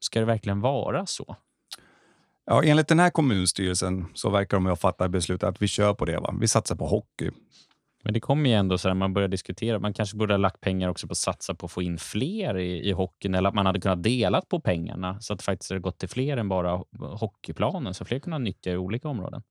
ska 0.00 0.20
det 0.20 0.26
verkligen 0.26 0.60
vara 0.60 1.06
så? 1.06 1.36
Ja, 2.50 2.62
enligt 2.62 2.88
den 2.88 2.98
här 2.98 3.10
kommunstyrelsen 3.10 4.06
så 4.14 4.30
verkar 4.30 4.56
de 4.56 4.66
ha 4.66 4.76
fattat 4.76 5.10
beslutet 5.10 5.48
att 5.48 5.62
vi 5.62 5.68
kör 5.68 5.94
på 5.94 6.04
det. 6.04 6.20
Va? 6.20 6.34
Vi 6.40 6.48
satsar 6.48 6.76
på 6.76 6.86
hockey. 6.86 7.30
Men 8.04 8.14
det 8.14 8.20
kommer 8.20 8.50
ju 8.50 8.56
ändå 8.56 8.78
så 8.78 8.88
här, 8.88 8.94
man 8.94 9.14
börjar 9.14 9.28
diskutera. 9.28 9.78
Man 9.78 9.94
kanske 9.94 10.16
borde 10.16 10.34
ha 10.34 10.38
lagt 10.38 10.60
pengar 10.60 10.88
också 10.88 11.06
på 11.06 11.12
att 11.12 11.18
satsa 11.18 11.54
på 11.54 11.66
att 11.66 11.72
få 11.72 11.82
in 11.82 11.98
fler 11.98 12.58
i, 12.58 12.88
i 12.88 12.92
hockeyn 12.92 13.34
eller 13.34 13.48
att 13.48 13.54
man 13.54 13.66
hade 13.66 13.80
kunnat 13.80 14.02
dela 14.02 14.42
på 14.48 14.60
pengarna 14.60 15.20
så 15.20 15.32
att 15.32 15.38
det 15.38 15.44
faktiskt 15.44 15.70
hade 15.70 15.80
gått 15.80 15.98
till 15.98 16.08
fler 16.08 16.36
än 16.36 16.48
bara 16.48 16.82
hockeyplanen 16.98 17.94
så 17.94 18.04
fler 18.04 18.18
kunde 18.18 18.38
nyttja 18.38 18.70
i 18.70 18.76
olika 18.76 19.08
områden. 19.08 19.42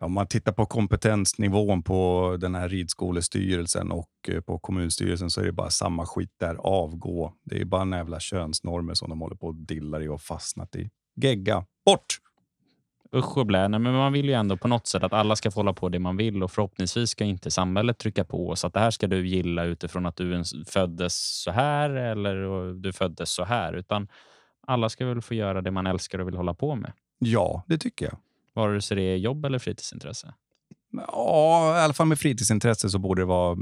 Om 0.00 0.12
man 0.12 0.26
tittar 0.26 0.52
på 0.52 0.66
kompetensnivån 0.66 1.82
på 1.82 2.36
den 2.40 2.54
här 2.54 2.68
ridskolestyrelsen 2.68 3.92
och 3.92 4.10
eh, 4.28 4.40
på 4.40 4.58
kommunstyrelsen 4.58 5.30
så 5.30 5.40
är 5.40 5.44
det 5.44 5.52
bara 5.52 5.70
samma 5.70 6.06
skit 6.06 6.32
där. 6.40 6.54
Avgå. 6.54 7.32
Det 7.44 7.60
är 7.60 7.64
bara 7.64 7.82
en 7.82 7.92
jävla 7.92 8.20
könsnormer 8.20 8.94
som 8.94 9.10
de 9.10 9.20
håller 9.20 9.36
på 9.36 9.46
och 9.46 9.54
dillar 9.54 10.02
i 10.02 10.08
och 10.08 10.20
fastnat 10.20 10.76
i. 10.76 10.90
Gegga. 11.16 11.64
Bort! 11.86 12.27
Usch 13.16 13.38
och 13.38 13.46
blä. 13.46 13.68
Nej, 13.68 13.80
men 13.80 13.92
man 13.92 14.12
vill 14.12 14.28
ju 14.28 14.32
ändå 14.32 14.56
på 14.56 14.68
något 14.68 14.86
sätt 14.86 15.02
att 15.02 15.12
alla 15.12 15.36
ska 15.36 15.50
få 15.50 15.58
hålla 15.60 15.72
på 15.72 15.88
det 15.88 15.98
man 15.98 16.16
vill 16.16 16.42
och 16.42 16.50
förhoppningsvis 16.50 17.10
ska 17.10 17.24
inte 17.24 17.50
samhället 17.50 17.98
trycka 17.98 18.24
på 18.24 18.56
så 18.56 18.66
att 18.66 18.74
det 18.74 18.80
här 18.80 18.90
ska 18.90 19.06
du 19.06 19.28
gilla 19.28 19.64
utifrån 19.64 20.06
att 20.06 20.16
du 20.16 20.42
föddes 20.66 21.42
så 21.42 21.50
här 21.50 21.90
eller 21.90 22.34
du 22.72 22.92
föddes 22.92 23.30
så 23.30 23.44
här. 23.44 23.72
Utan 23.72 24.08
alla 24.66 24.88
ska 24.88 25.06
väl 25.06 25.22
få 25.22 25.34
göra 25.34 25.62
det 25.62 25.70
man 25.70 25.86
älskar 25.86 26.18
och 26.18 26.28
vill 26.28 26.36
hålla 26.36 26.54
på 26.54 26.74
med. 26.74 26.92
Ja, 27.18 27.64
det 27.66 27.78
tycker 27.78 28.04
jag. 28.04 28.18
Vare 28.54 28.82
sig 28.82 28.96
det 28.96 29.02
är 29.02 29.16
jobb 29.16 29.44
eller 29.44 29.58
fritidsintresse. 29.58 30.34
Ja, 30.92 31.78
i 31.78 31.80
alla 31.80 31.94
fall 31.94 32.06
med 32.06 32.18
fritidsintresse 32.18 32.90
så 32.90 32.98
borde 32.98 33.22
det 33.22 33.26
vara 33.26 33.56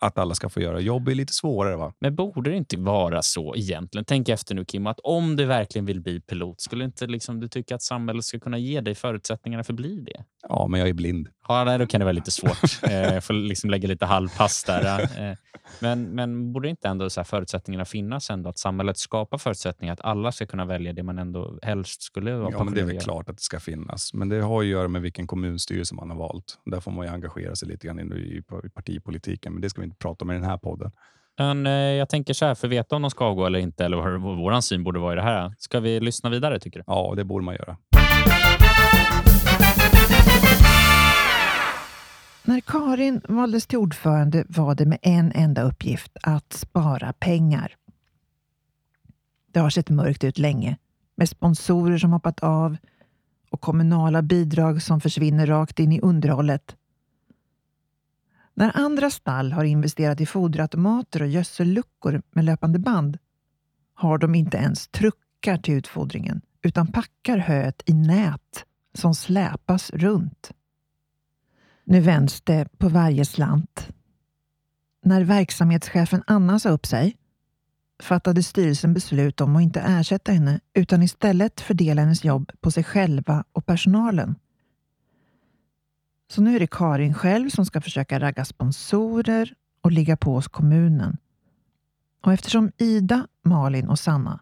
att 0.00 0.18
alla 0.18 0.34
ska 0.34 0.48
få 0.48 0.60
göra. 0.60 0.80
Jobb 0.80 1.08
är 1.08 1.14
lite 1.14 1.32
svårare. 1.32 1.76
va? 1.76 1.92
Men 2.00 2.16
borde 2.16 2.50
det 2.50 2.56
inte 2.56 2.76
vara 2.76 3.22
så 3.22 3.56
egentligen? 3.56 4.04
Tänk 4.04 4.28
efter 4.28 4.54
nu 4.54 4.64
Kim, 4.64 4.86
att 4.86 5.00
om 5.00 5.36
du 5.36 5.44
verkligen 5.44 5.86
vill 5.86 6.00
bli 6.00 6.20
pilot, 6.20 6.60
skulle 6.60 6.84
inte 6.84 7.06
liksom, 7.06 7.40
du 7.40 7.48
tycka 7.48 7.74
att 7.74 7.82
samhället 7.82 8.24
ska 8.24 8.38
kunna 8.40 8.58
ge 8.58 8.80
dig 8.80 8.94
förutsättningarna 8.94 9.64
för 9.64 9.72
att 9.72 9.76
bli 9.76 10.00
det? 10.00 10.24
Ja, 10.48 10.66
men 10.66 10.80
jag 10.80 10.88
är 10.88 10.92
blind. 10.92 11.28
Ja, 11.48 11.64
nej, 11.64 11.78
då 11.78 11.86
kan 11.86 12.00
det 12.00 12.04
vara 12.04 12.12
lite 12.12 12.30
svårt. 12.30 12.78
Jag 12.82 13.14
eh, 13.14 13.20
får 13.20 13.34
liksom 13.34 13.70
lägga 13.70 13.88
lite 13.88 14.06
halvpass 14.06 14.64
där. 14.64 15.00
Eh, 15.02 15.36
men, 15.80 16.02
men 16.02 16.52
borde 16.52 16.68
inte 16.68 16.88
ändå 16.88 17.10
så 17.10 17.24
förutsättningarna 17.24 17.84
finnas 17.84 18.30
ändå? 18.30 18.50
Att 18.50 18.58
samhället 18.58 18.98
skapar 18.98 19.38
förutsättningar 19.38 19.92
att 19.92 20.00
alla 20.00 20.32
ska 20.32 20.46
kunna 20.46 20.64
välja 20.64 20.92
det 20.92 21.02
man 21.02 21.18
ändå 21.18 21.58
helst 21.62 22.02
skulle 22.02 22.34
vara 22.34 22.50
Ja, 22.52 22.64
men 22.64 22.74
det 22.74 22.80
är 22.80 22.84
väl 22.84 23.00
klart 23.00 23.28
att 23.28 23.36
det 23.36 23.42
ska 23.42 23.60
finnas. 23.60 24.14
Men 24.14 24.28
det 24.28 24.40
har 24.40 24.60
att 24.60 24.66
göra 24.66 24.88
med 24.88 25.02
vilken 25.02 25.26
kommunstyrelse 25.26 25.94
man 25.94 26.10
har 26.10 26.16
valt. 26.16 26.58
Där 26.64 26.80
får 26.80 26.90
man 26.90 27.06
ju 27.06 27.12
engagera 27.12 27.56
sig 27.56 27.68
lite 27.68 27.86
grann 27.86 28.12
i 28.12 28.42
partipolitiken. 28.74 29.52
Men 29.52 29.62
det 29.62 29.69
ska 29.70 29.80
vi 29.80 29.84
inte 29.84 29.96
prata 29.96 30.24
om 30.24 30.30
i 30.30 30.34
den 30.34 30.44
här 30.44 30.58
podden. 30.58 30.90
Men 31.38 31.66
eh, 31.66 31.72
jag 31.72 32.08
tänker 32.08 32.34
så 32.34 32.46
här, 32.46 32.54
för 32.54 32.66
att 32.66 32.72
veta 32.72 32.96
om 32.96 33.02
de 33.02 33.10
ska 33.10 33.24
avgå 33.24 33.46
eller 33.46 33.58
inte, 33.58 33.84
eller 33.84 33.96
vad 33.96 34.36
vår 34.36 34.60
syn 34.60 34.84
borde 34.84 34.98
vara 34.98 35.12
i 35.12 35.16
det 35.16 35.22
här. 35.22 35.54
Ska 35.58 35.80
vi 35.80 36.00
lyssna 36.00 36.30
vidare 36.30 36.60
tycker 36.60 36.78
du? 36.78 36.84
Ja, 36.86 37.12
det 37.16 37.24
borde 37.24 37.44
man 37.44 37.54
göra. 37.54 37.76
När 42.42 42.60
Karin 42.60 43.20
valdes 43.28 43.66
till 43.66 43.78
ordförande 43.78 44.44
var 44.48 44.74
det 44.74 44.86
med 44.86 44.98
en 45.02 45.32
enda 45.32 45.62
uppgift, 45.62 46.16
att 46.22 46.52
spara 46.52 47.12
pengar. 47.12 47.76
Det 49.52 49.60
har 49.60 49.70
sett 49.70 49.90
mörkt 49.90 50.24
ut 50.24 50.38
länge, 50.38 50.76
med 51.16 51.28
sponsorer 51.28 51.98
som 51.98 52.12
hoppat 52.12 52.40
av 52.40 52.76
och 53.50 53.60
kommunala 53.60 54.22
bidrag 54.22 54.82
som 54.82 55.00
försvinner 55.00 55.46
rakt 55.46 55.78
in 55.78 55.92
i 55.92 56.00
underhållet. 56.00 56.76
När 58.60 58.76
andra 58.76 59.10
stall 59.10 59.52
har 59.52 59.64
investerat 59.64 60.20
i 60.20 60.26
foderautomater 60.26 61.22
och 61.22 61.28
gödselluckor 61.28 62.22
med 62.30 62.44
löpande 62.44 62.78
band 62.78 63.18
har 63.94 64.18
de 64.18 64.34
inte 64.34 64.56
ens 64.56 64.88
truckar 64.88 65.56
till 65.56 65.74
utfodringen 65.74 66.40
utan 66.62 66.86
packar 66.86 67.38
höet 67.38 67.82
i 67.86 67.92
nät 67.92 68.64
som 68.94 69.14
släpas 69.14 69.90
runt. 69.90 70.50
Nu 71.84 72.00
vänds 72.00 72.40
det 72.40 72.78
på 72.78 72.88
varje 72.88 73.24
slant. 73.24 73.88
När 75.04 75.24
verksamhetschefen 75.24 76.22
Anna 76.26 76.58
sa 76.58 76.68
upp 76.68 76.86
sig 76.86 77.16
fattade 78.02 78.42
styrelsen 78.42 78.94
beslut 78.94 79.40
om 79.40 79.56
att 79.56 79.62
inte 79.62 79.80
ersätta 79.80 80.32
henne 80.32 80.60
utan 80.74 81.02
istället 81.02 81.60
fördela 81.60 82.02
hennes 82.02 82.24
jobb 82.24 82.52
på 82.60 82.70
sig 82.70 82.84
själva 82.84 83.44
och 83.52 83.66
personalen. 83.66 84.34
Så 86.30 86.42
nu 86.42 86.56
är 86.56 86.60
det 86.60 86.70
Karin 86.70 87.14
själv 87.14 87.50
som 87.50 87.66
ska 87.66 87.80
försöka 87.80 88.20
ragga 88.20 88.44
sponsorer 88.44 89.54
och 89.80 89.92
ligga 89.92 90.16
på 90.16 90.34
hos 90.34 90.48
kommunen. 90.48 91.16
Och 92.24 92.32
eftersom 92.32 92.72
Ida, 92.78 93.26
Malin 93.44 93.88
och 93.88 93.98
Sanna 93.98 94.40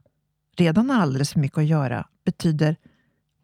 redan 0.57 0.91
har 0.91 1.01
alldeles 1.01 1.33
för 1.33 1.41
mycket 1.41 1.59
att 1.59 1.67
göra 1.67 2.09
betyder 2.25 2.77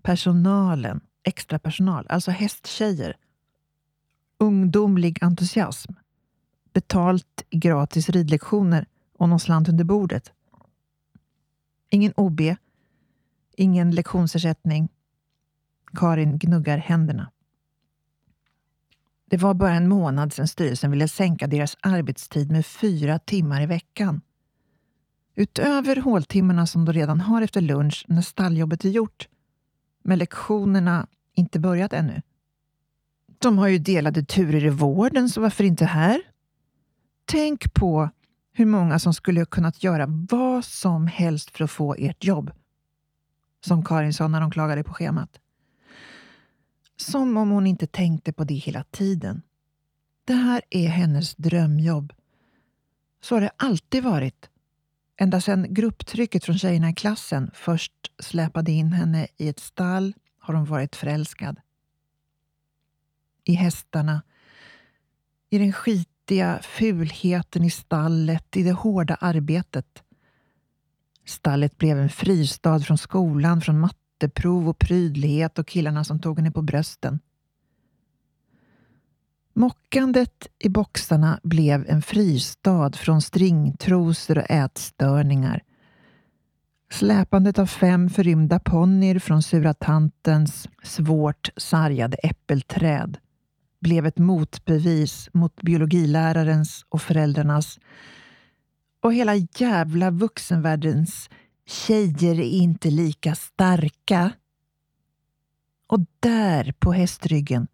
personalen, 0.02 1.00
extra 1.22 1.58
personal, 1.58 2.06
alltså 2.08 2.30
hästtjejer, 2.30 3.16
ungdomlig 4.38 5.18
entusiasm, 5.22 5.92
betalt 6.72 7.42
gratis 7.50 8.08
ridlektioner 8.08 8.86
och 9.18 9.28
någon 9.28 9.40
slant 9.40 9.68
under 9.68 9.84
bordet. 9.84 10.32
Ingen 11.90 12.12
OB, 12.16 12.40
ingen 13.56 13.90
lektionsersättning. 13.90 14.88
Karin 15.92 16.38
gnuggar 16.38 16.78
händerna. 16.78 17.30
Det 19.30 19.36
var 19.36 19.54
bara 19.54 19.74
en 19.74 19.88
månad 19.88 20.32
sedan 20.32 20.48
styrelsen 20.48 20.90
ville 20.90 21.08
sänka 21.08 21.46
deras 21.46 21.76
arbetstid 21.80 22.50
med 22.50 22.66
fyra 22.66 23.18
timmar 23.18 23.62
i 23.62 23.66
veckan. 23.66 24.20
Utöver 25.34 25.96
håltimmarna 25.96 26.66
som 26.66 26.84
de 26.84 26.92
redan 26.92 27.20
har 27.20 27.42
efter 27.42 27.60
lunch 27.60 28.04
när 28.08 28.22
stalljobbet 28.22 28.84
är 28.84 28.88
gjort, 28.88 29.28
med 30.02 30.18
lektionerna 30.18 31.06
inte 31.34 31.58
börjat 31.58 31.92
ännu. 31.92 32.22
De 33.38 33.58
har 33.58 33.68
ju 33.68 33.78
delade 33.78 34.24
turer 34.24 34.64
i 34.64 34.70
vården, 34.70 35.28
så 35.28 35.40
varför 35.40 35.64
inte 35.64 35.84
här? 35.84 36.22
Tänk 37.24 37.74
på 37.74 38.10
hur 38.52 38.66
många 38.66 38.98
som 38.98 39.14
skulle 39.14 39.40
ha 39.40 39.46
kunnat 39.46 39.82
göra 39.82 40.06
vad 40.08 40.64
som 40.64 41.06
helst 41.06 41.50
för 41.50 41.64
att 41.64 41.70
få 41.70 41.94
ert 41.98 42.24
jobb. 42.24 42.50
Som 43.60 43.84
Karin 43.84 44.14
sa 44.14 44.28
när 44.28 44.40
de 44.40 44.50
klagade 44.50 44.84
på 44.84 44.94
schemat. 44.94 45.40
Som 46.96 47.36
om 47.36 47.50
hon 47.50 47.66
inte 47.66 47.86
tänkte 47.86 48.32
på 48.32 48.44
det 48.44 48.54
hela 48.54 48.84
tiden. 48.84 49.42
Det 50.24 50.34
här 50.34 50.62
är 50.70 50.88
hennes 50.88 51.34
drömjobb. 51.34 52.12
Så 53.20 53.34
har 53.34 53.40
det 53.40 53.50
alltid 53.56 54.04
varit. 54.04 54.48
Ända 55.16 55.40
sedan 55.40 55.74
grupptrycket 55.74 56.44
från 56.44 56.58
tjejerna 56.58 56.90
i 56.90 56.94
klassen 56.94 57.50
först 57.54 57.92
släpade 58.18 58.72
in 58.72 58.92
henne 58.92 59.26
i 59.36 59.48
ett 59.48 59.60
stall 59.60 60.14
har 60.38 60.54
hon 60.54 60.64
varit 60.64 60.96
förälskad. 60.96 61.60
I 63.44 63.52
hästarna, 63.52 64.22
i 65.50 65.58
den 65.58 65.72
skitiga 65.72 66.60
fulheten 66.62 67.64
i 67.64 67.70
stallet, 67.70 68.56
i 68.56 68.62
det 68.62 68.72
hårda 68.72 69.14
arbetet. 69.14 70.02
Stallet 71.24 71.78
blev 71.78 71.98
en 71.98 72.08
fristad 72.08 72.80
från 72.80 72.98
skolan, 72.98 73.60
från 73.60 73.80
matte 73.80 74.03
matteprov 74.24 74.68
och 74.68 74.78
prydlighet 74.78 75.58
och 75.58 75.66
killarna 75.66 76.04
som 76.04 76.18
tog 76.18 76.38
henne 76.38 76.50
på 76.50 76.62
brösten. 76.62 77.20
Mockandet 79.54 80.48
i 80.58 80.68
boxarna 80.68 81.40
blev 81.42 81.84
en 81.88 82.02
fristad 82.02 82.92
från 82.92 83.22
stringtrosor 83.22 84.38
och 84.38 84.50
ätstörningar. 84.50 85.62
Släpandet 86.90 87.58
av 87.58 87.66
fem 87.66 88.10
förrymda 88.10 88.58
ponnyer 88.58 89.18
från 89.18 89.42
sura 89.42 89.74
tantens 89.74 90.68
svårt 90.82 91.50
sargade 91.56 92.16
äppelträd 92.16 93.18
blev 93.80 94.06
ett 94.06 94.18
motbevis 94.18 95.28
mot 95.32 95.62
biologilärarens 95.62 96.84
och 96.90 97.02
föräldrarnas 97.02 97.78
och 99.02 99.14
hela 99.14 99.34
jävla 99.34 100.10
vuxenvärldens 100.10 101.30
tjejer 101.66 102.34
är 102.40 102.48
inte 102.48 102.90
lika 102.90 103.34
starka. 103.34 104.32
Och 105.86 106.00
där 106.20 106.72
på 106.78 106.92
hästryggen 106.92 107.68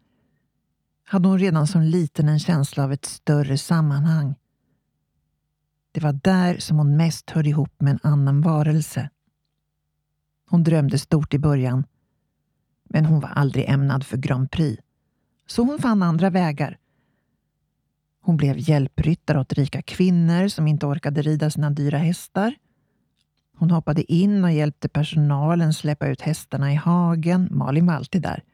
hade 1.04 1.28
hon 1.28 1.38
redan 1.38 1.66
som 1.66 1.82
liten 1.82 2.28
en 2.28 2.38
känsla 2.38 2.84
av 2.84 2.92
ett 2.92 3.04
större 3.04 3.58
sammanhang. 3.58 4.34
Det 5.92 6.00
var 6.00 6.12
där 6.12 6.58
som 6.58 6.76
hon 6.78 6.96
mest 6.96 7.30
hörde 7.30 7.48
ihop 7.48 7.80
med 7.80 7.90
en 7.90 8.00
annan 8.02 8.40
varelse. 8.40 9.10
Hon 10.48 10.64
drömde 10.64 10.98
stort 10.98 11.34
i 11.34 11.38
början, 11.38 11.84
men 12.84 13.04
hon 13.04 13.20
var 13.20 13.28
aldrig 13.28 13.68
ämnad 13.68 14.06
för 14.06 14.16
Grand 14.16 14.50
Prix. 14.50 14.82
Så 15.46 15.62
hon 15.62 15.78
fann 15.78 16.02
andra 16.02 16.30
vägar. 16.30 16.78
Hon 18.22 18.36
blev 18.36 18.58
hjälpryttare 18.58 19.40
åt 19.40 19.52
rika 19.52 19.82
kvinnor 19.82 20.48
som 20.48 20.66
inte 20.66 20.86
orkade 20.86 21.22
rida 21.22 21.50
sina 21.50 21.70
dyra 21.70 21.98
hästar. 21.98 22.54
Hon 23.60 23.70
hoppade 23.70 24.12
in 24.12 24.44
och 24.44 24.52
hjälpte 24.52 24.88
personalen 24.88 25.74
släppa 25.74 26.08
ut 26.08 26.20
hästarna 26.20 26.72
i 26.72 26.74
hagen. 26.74 27.48
Malin 27.50 27.86
var 27.86 27.94
alltid 27.94 28.22
där. 28.22 28.44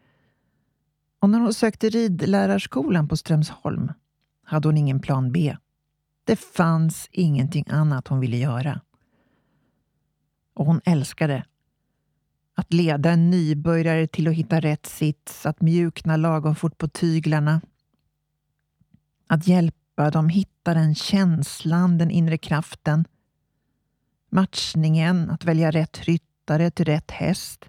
Och 1.20 1.30
när 1.30 1.40
hon 1.40 1.54
sökte 1.54 1.88
ridlärarskolan 1.88 3.08
på 3.08 3.16
Strömsholm 3.16 3.92
hade 4.44 4.68
hon 4.68 4.76
ingen 4.76 5.00
plan 5.00 5.32
B. 5.32 5.56
Det 6.24 6.36
fanns 6.36 7.08
ingenting 7.12 7.64
annat 7.68 8.08
hon 8.08 8.20
ville 8.20 8.36
göra. 8.36 8.80
Och 10.54 10.66
hon 10.66 10.80
älskade 10.84 11.44
att 12.54 12.72
leda 12.72 13.10
en 13.10 13.30
nybörjare 13.30 14.06
till 14.06 14.28
att 14.28 14.34
hitta 14.34 14.60
rätt 14.60 14.86
sits, 14.86 15.46
att 15.46 15.60
mjukna 15.60 16.16
lagom 16.16 16.56
fort 16.56 16.78
på 16.78 16.88
tyglarna. 16.88 17.60
Att 19.26 19.46
hjälpa 19.46 20.10
dem 20.10 20.28
hitta 20.28 20.74
den 20.74 20.94
känslan, 20.94 21.98
den 21.98 22.10
inre 22.10 22.38
kraften. 22.38 23.04
Matchningen, 24.36 25.30
att 25.30 25.44
välja 25.44 25.70
rätt 25.70 26.04
ryttare 26.04 26.70
till 26.70 26.84
rätt 26.84 27.10
häst. 27.10 27.64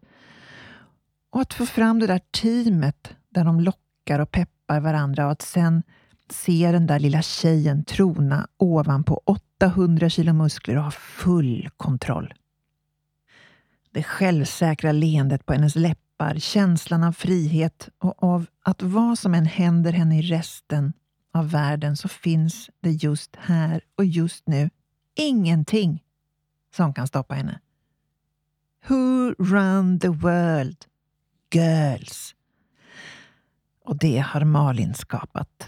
Och 1.31 1.41
att 1.41 1.53
få 1.53 1.65
fram 1.65 1.99
det 1.99 2.07
där 2.07 2.21
teamet 2.41 3.15
där 3.29 3.45
de 3.45 3.59
lockar 3.59 4.19
och 4.19 4.31
peppar 4.31 4.79
varandra 4.79 5.25
och 5.25 5.31
att 5.31 5.41
sen 5.41 5.83
se 6.29 6.71
den 6.71 6.87
där 6.87 6.99
lilla 6.99 7.21
tjejen 7.21 7.85
trona 7.85 8.47
ovanpå 8.57 9.21
800 9.25 10.09
kilo 10.09 10.33
muskler 10.33 10.77
och 10.77 10.83
ha 10.83 10.91
full 10.91 11.69
kontroll. 11.77 12.33
Det 13.91 14.03
självsäkra 14.03 14.91
leendet 14.91 15.45
på 15.45 15.53
hennes 15.53 15.75
läppar, 15.75 16.35
känslan 16.39 17.03
av 17.03 17.11
frihet 17.11 17.89
och 17.99 18.23
av 18.23 18.45
att 18.63 18.81
vad 18.81 19.19
som 19.19 19.33
än 19.33 19.45
händer 19.45 19.91
henne 19.91 20.19
i 20.19 20.21
resten 20.21 20.93
av 21.33 21.49
världen 21.51 21.97
så 21.97 22.07
finns 22.07 22.69
det 22.79 22.91
just 22.91 23.35
här 23.35 23.81
och 23.97 24.05
just 24.05 24.47
nu 24.47 24.69
ingenting 25.15 26.03
som 26.77 26.93
kan 26.93 27.07
stoppa 27.07 27.35
henne. 27.35 27.59
Who 28.87 29.33
run 29.39 29.99
the 29.99 30.07
world? 30.07 30.77
Girls. 31.53 32.35
Och 33.85 33.97
det 33.97 34.17
har 34.17 34.43
Malin 34.43 34.93
skapat. 34.93 35.67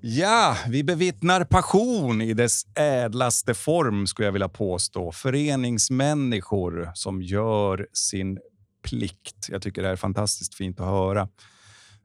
Ja, 0.00 0.56
vi 0.68 0.84
bevittnar 0.84 1.44
passion 1.44 2.22
i 2.22 2.34
dess 2.34 2.62
ädlaste 2.74 3.54
form, 3.54 4.06
skulle 4.06 4.26
jag 4.26 4.32
vilja 4.32 4.48
påstå. 4.48 5.12
Föreningsmänniskor 5.12 6.90
som 6.94 7.22
gör 7.22 7.86
sin 7.92 8.38
plikt. 8.82 9.46
Jag 9.48 9.62
tycker 9.62 9.82
det 9.82 9.88
är 9.88 9.96
fantastiskt 9.96 10.54
fint 10.54 10.80
att 10.80 10.86
höra. 10.86 11.28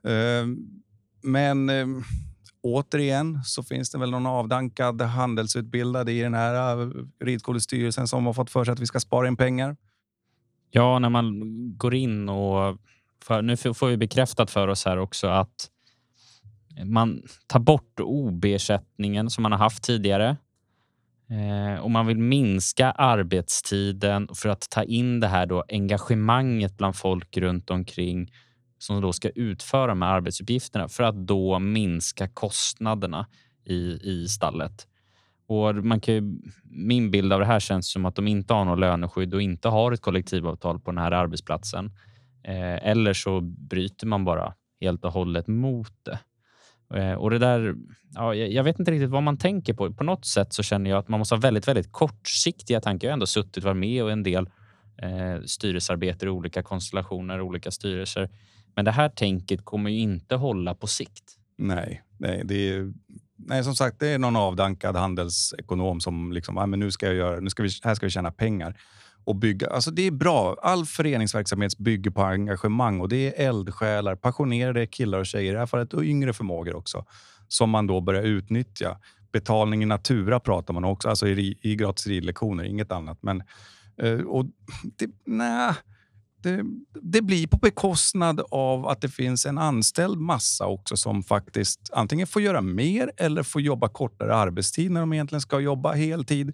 Ehm, 0.08 0.58
men 1.22 1.70
ehm, 1.70 2.04
återigen 2.64 3.44
så 3.44 3.64
finns 3.64 3.92
det 3.92 3.98
väl 3.98 4.12
någon 4.12 4.26
avdankad 4.26 5.02
handelsutbildad 5.02 6.10
i 6.10 6.22
den 6.22 6.34
här 6.34 6.82
eh, 6.82 6.90
ridskolestyrelsen 7.20 8.08
som 8.08 8.26
har 8.26 8.34
fått 8.34 8.50
för 8.50 8.66
sig 8.66 8.72
att 8.72 8.80
vi 8.80 8.86
ska 8.86 9.00
spara 9.00 9.28
in 9.28 9.38
pengar. 9.38 9.76
Ja, 10.72 11.00
när 11.00 11.10
man 11.10 11.42
går 11.78 11.96
in 11.96 12.30
och... 12.30 12.78
För, 13.24 13.42
nu 13.42 13.58
får 13.58 13.88
vi 13.88 13.98
bekräftat 13.98 14.52
för 14.52 14.68
oss 14.68 14.86
här 14.86 14.98
också 14.98 15.28
att 15.28 15.70
man 16.86 17.24
tar 17.48 17.60
bort 17.60 18.00
OB-ersättningen 18.00 19.30
som 19.30 19.42
man 19.42 19.52
har 19.52 19.60
haft 19.60 19.84
tidigare. 19.84 20.38
Eh, 21.30 21.82
och 21.82 21.92
man 21.92 22.08
vill 22.08 22.18
minska 22.18 22.92
arbetstiden 22.92 24.30
för 24.36 24.50
att 24.50 24.70
ta 24.70 24.84
in 24.84 25.20
det 25.20 25.28
här 25.28 25.46
då 25.46 25.64
engagemanget 25.70 26.78
bland 26.78 26.96
folk 26.96 27.38
runt 27.38 27.70
omkring 27.70 28.32
som 28.84 29.02
då 29.02 29.14
ska 29.14 29.30
utföra 29.30 29.88
de 29.88 30.02
här 30.02 30.14
arbetsuppgifterna 30.14 30.88
för 30.88 31.04
att 31.04 31.16
då 31.16 31.60
minska 31.60 32.28
kostnaderna 32.28 33.28
i, 33.66 34.00
i 34.04 34.28
stallet. 34.28 34.88
Och 35.48 35.76
man 35.76 36.00
kan 36.00 36.14
ju, 36.14 36.40
min 36.64 37.12
bild 37.12 37.34
av 37.34 37.40
det 37.40 37.46
här 37.46 37.60
känns 37.60 37.92
som 37.92 38.06
att 38.06 38.16
de 38.16 38.28
inte 38.28 38.54
har 38.54 38.66
något 38.66 38.80
löneskydd 38.80 39.34
och 39.34 39.42
inte 39.42 39.70
har 39.70 39.92
ett 39.92 40.02
kollektivavtal 40.02 40.80
på 40.80 40.92
den 40.92 40.98
här 40.98 41.12
arbetsplatsen. 41.12 41.86
Eh, 42.44 42.88
eller 42.88 43.14
så 43.14 43.42
bryter 43.42 44.08
man 44.08 44.26
bara 44.26 44.54
helt 44.82 45.06
och 45.06 45.12
hållet 45.12 45.48
mot 45.48 45.94
det. 46.04 46.20
Eh, 47.00 47.14
och 47.14 47.30
det 47.30 47.40
där, 47.40 47.76
ja, 48.14 48.36
jag 48.36 48.64
vet 48.64 48.80
inte 48.80 48.92
riktigt 48.92 49.10
vad 49.10 49.24
man 49.24 49.38
tänker 49.38 49.74
på. 49.74 49.94
På 49.94 50.04
något 50.04 50.26
sätt 50.26 50.54
så 50.54 50.64
känner 50.64 50.90
jag 50.90 51.00
att 51.00 51.08
man 51.08 51.20
måste 51.20 51.36
ha 51.36 51.40
väldigt, 51.40 51.68
väldigt 51.68 51.92
kortsiktiga 51.92 52.82
tankar. 52.82 53.08
Jag 53.08 53.12
har 53.12 53.14
ändå 53.14 53.26
suttit 53.26 53.58
och 53.58 53.64
varit 53.64 53.78
med 53.78 54.04
och 54.04 54.12
en 54.12 54.24
del 54.24 54.50
eh, 54.98 55.42
styrelsearbete 55.46 56.26
i 56.26 56.30
olika 56.30 56.64
konstellationer, 56.64 57.42
olika 57.42 57.72
styrelser. 57.72 58.30
Men 58.76 58.86
det 58.86 58.92
här 58.92 59.10
tänket 59.10 59.66
kommer 59.66 59.90
ju 59.90 60.00
inte 60.00 60.36
hålla 60.36 60.76
på 60.76 60.88
sikt. 60.88 61.38
Nej, 61.58 62.04
nej, 62.18 62.42
det 62.46 62.70
är, 62.70 62.94
nej 63.38 63.64
som 63.64 63.76
sagt, 63.76 64.00
det 64.00 64.08
är 64.08 64.20
någon 64.20 64.36
avdankad 64.36 64.96
handelsekonom 64.96 66.00
som 66.02 66.32
liksom, 66.32 66.58
ah, 66.58 66.66
men 66.66 66.80
nu 66.80 66.92
ska 66.92 67.06
jag 67.06 67.16
göra, 67.16 67.40
nu 67.40 67.50
ska 67.50 67.64
vi, 67.64 67.70
här 67.84 67.96
ska 67.96 68.06
vi 68.06 68.10
tjäna 68.10 68.32
pengar 68.32 68.78
och 69.26 69.36
bygga. 69.36 69.68
Alltså 69.68 69.92
det 69.92 70.08
är 70.08 70.12
bra. 70.12 70.56
All 70.62 70.86
föreningsverksamhet 70.86 71.78
bygger 71.78 72.12
på 72.12 72.24
engagemang 72.24 73.00
och 73.02 73.10
det 73.10 73.42
är 73.42 73.50
eldsjälar, 73.50 74.16
passionerade 74.16 74.88
killar 74.88 75.20
och 75.20 75.26
tjejer, 75.26 75.52
i 75.52 75.54
det 75.54 75.60
här 75.60 75.66
fallet 75.66 75.94
och 75.94 76.04
yngre 76.04 76.34
förmågor 76.34 76.76
också, 76.76 77.06
som 77.48 77.70
man 77.70 77.88
då 77.88 78.02
börjar 78.02 78.24
utnyttja. 78.24 79.00
Betalning 79.32 79.84
i 79.84 79.86
natura 79.86 80.40
pratar 80.40 80.74
man 80.74 80.84
också, 80.84 81.10
alltså 81.10 81.28
i, 81.28 81.58
i 81.62 81.76
gratis 81.76 82.08
ridlektioner, 82.08 82.64
inget 82.64 82.92
annat. 82.92 83.18
Men, 83.22 83.44
eh, 83.98 84.20
och 84.20 84.46
det, 84.98 85.10
nej, 85.26 85.74
det, 86.44 86.64
det, 87.02 87.22
blir 87.22 87.48
på 87.48 87.58
bekostnad 87.58 88.42
av 88.52 88.88
att 88.88 89.02
det 89.02 89.10
finns 89.10 89.46
en 89.46 89.58
anställd 89.58 90.20
massa 90.20 90.66
också 90.66 90.98
som 90.98 91.24
faktiskt 91.24 91.90
antingen 91.94 92.28
får 92.28 92.42
göra 92.42 92.62
mer 92.62 93.12
eller 93.18 93.44
får 93.44 93.62
jobba 93.62 93.90
kortare 93.90 94.36
arbetstid 94.36 94.92
när 94.92 95.00
de 95.00 95.14
egentligen 95.14 95.42
ska 95.42 95.60
jobba 95.60 95.94
heltid. 95.94 96.54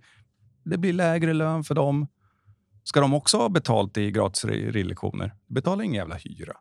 Det 0.64 0.78
blir 0.78 0.94
lägre 0.94 1.34
lön 1.34 1.64
för 1.64 1.76
dem. 1.76 2.08
Ska 2.84 3.02
de 3.02 3.14
också 3.14 3.38
ha 3.38 3.50
betalt 3.50 3.98
i 3.98 4.12
gratis 4.12 4.46
ridlektioner? 4.46 5.36
Betala 5.48 5.84
ingen 5.84 5.96
jävla 5.96 6.16
hyra. 6.16 6.54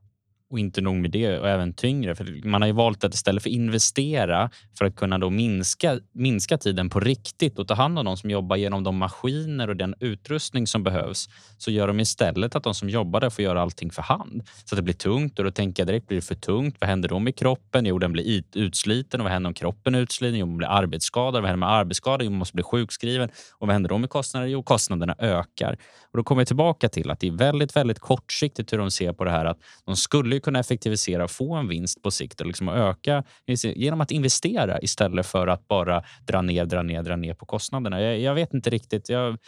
Och 0.51 0.59
inte 0.59 0.81
nog 0.81 0.97
med 0.97 1.11
det, 1.11 1.39
och 1.39 1.49
även 1.49 1.73
tyngre. 1.73 2.15
För 2.15 2.47
man 2.47 2.63
har 2.63 2.67
ju 2.67 2.73
valt 2.75 3.05
att 3.05 3.15
istället 3.15 3.43
för 3.43 3.51
att 3.51 3.55
investera 3.55 4.51
för 4.79 4.85
att 4.85 4.97
kunna 4.97 5.19
då 5.19 5.31
minska, 5.31 5.99
minska 6.13 6.59
tiden 6.59 6.91
på 6.91 7.01
riktigt 7.01 7.59
och 7.59 7.69
ta 7.69 7.75
hand 7.75 7.99
om 7.99 8.05
de 8.05 8.17
som 8.17 8.31
jobbar 8.31 8.57
genom 8.57 8.85
de 8.85 8.97
maskiner 8.97 9.69
och 9.71 9.77
den 9.77 9.95
utrustning 10.01 10.67
som 10.67 10.83
behövs 10.83 11.29
så 11.59 11.71
gör 11.71 11.87
de 11.87 12.01
istället 12.01 12.57
att 12.57 12.63
de 12.63 12.75
som 12.75 12.89
jobbar 12.89 13.21
där 13.21 13.31
får 13.31 13.45
göra 13.45 13.63
allting 13.63 13.91
för 13.91 14.03
hand. 14.03 14.43
Så 14.65 14.75
att 14.75 14.77
det 14.77 14.83
blir 14.83 14.95
tungt 14.95 15.39
och 15.39 15.45
då 15.45 15.51
tänker 15.51 15.83
jag 15.83 15.89
direkt, 15.89 16.07
blir 16.07 16.17
det 16.17 16.27
för 16.27 16.35
tungt? 16.35 16.77
Vad 16.81 16.91
händer 16.91 17.09
då 17.09 17.19
med 17.19 17.37
kroppen? 17.37 17.87
Jo, 17.87 17.99
den 17.99 18.13
blir 18.13 18.43
utsliten. 18.55 19.21
Och 19.21 19.25
vad 19.25 19.33
händer 19.33 19.49
om 19.49 19.55
kroppen 19.55 19.95
är 19.95 19.99
utsliten? 19.99 20.39
Jo, 20.39 20.47
man 20.47 20.57
blir 20.57 20.69
arbetsskadad. 20.69 21.43
Vad 21.43 21.51
händer 21.51 21.67
med 21.67 21.71
arbetsskada? 21.71 22.25
Jo, 22.25 22.31
man 22.31 22.39
måste 22.39 22.55
bli 22.55 22.63
sjukskriven. 22.63 23.29
Och 23.59 23.67
vad 23.67 23.73
händer 23.73 23.89
då 23.89 23.99
med 23.99 24.11
kostnader? 24.11 24.47
Jo, 24.47 24.63
kostnaderna 24.63 25.15
ökar. 25.19 25.79
Och 26.13 26.17
då 26.17 26.25
kommer 26.25 26.41
jag 26.41 26.47
tillbaka 26.47 26.89
till 26.89 27.11
att 27.11 27.21
det 27.21 27.27
är 27.27 27.33
väldigt, 27.33 27.77
väldigt 27.77 27.99
kortsiktigt 27.99 28.73
hur 28.73 28.79
de 28.79 28.91
ser 28.91 29.13
på 29.13 29.25
det 29.25 29.31
här 29.31 29.45
att 29.45 29.59
de 29.85 29.97
skulle 29.97 30.38
kunna 30.41 30.59
effektivisera 30.59 31.25
och 31.25 31.31
få 31.31 31.55
en 31.55 31.69
vinst 31.69 32.03
på 32.03 32.11
sikt 32.11 32.41
och 32.41 32.47
liksom 32.47 32.69
öka 32.69 33.25
genom 33.63 34.01
att 34.01 34.11
investera 34.11 34.81
istället 34.81 35.27
för 35.27 35.47
att 35.47 35.69
bara 35.69 36.03
dra 36.27 36.43
ner, 36.43 36.65
dra 36.65 36.83
ner, 36.83 37.03
dra 37.03 37.17
ner 37.17 37.35
på 37.35 37.47
kostnaderna. 37.47 38.01
Jag, 38.01 38.21
jag 38.21 38.35
vet 38.35 38.55
inte 38.55 38.71
riktigt. 38.71 39.09
Jag, 39.09 39.39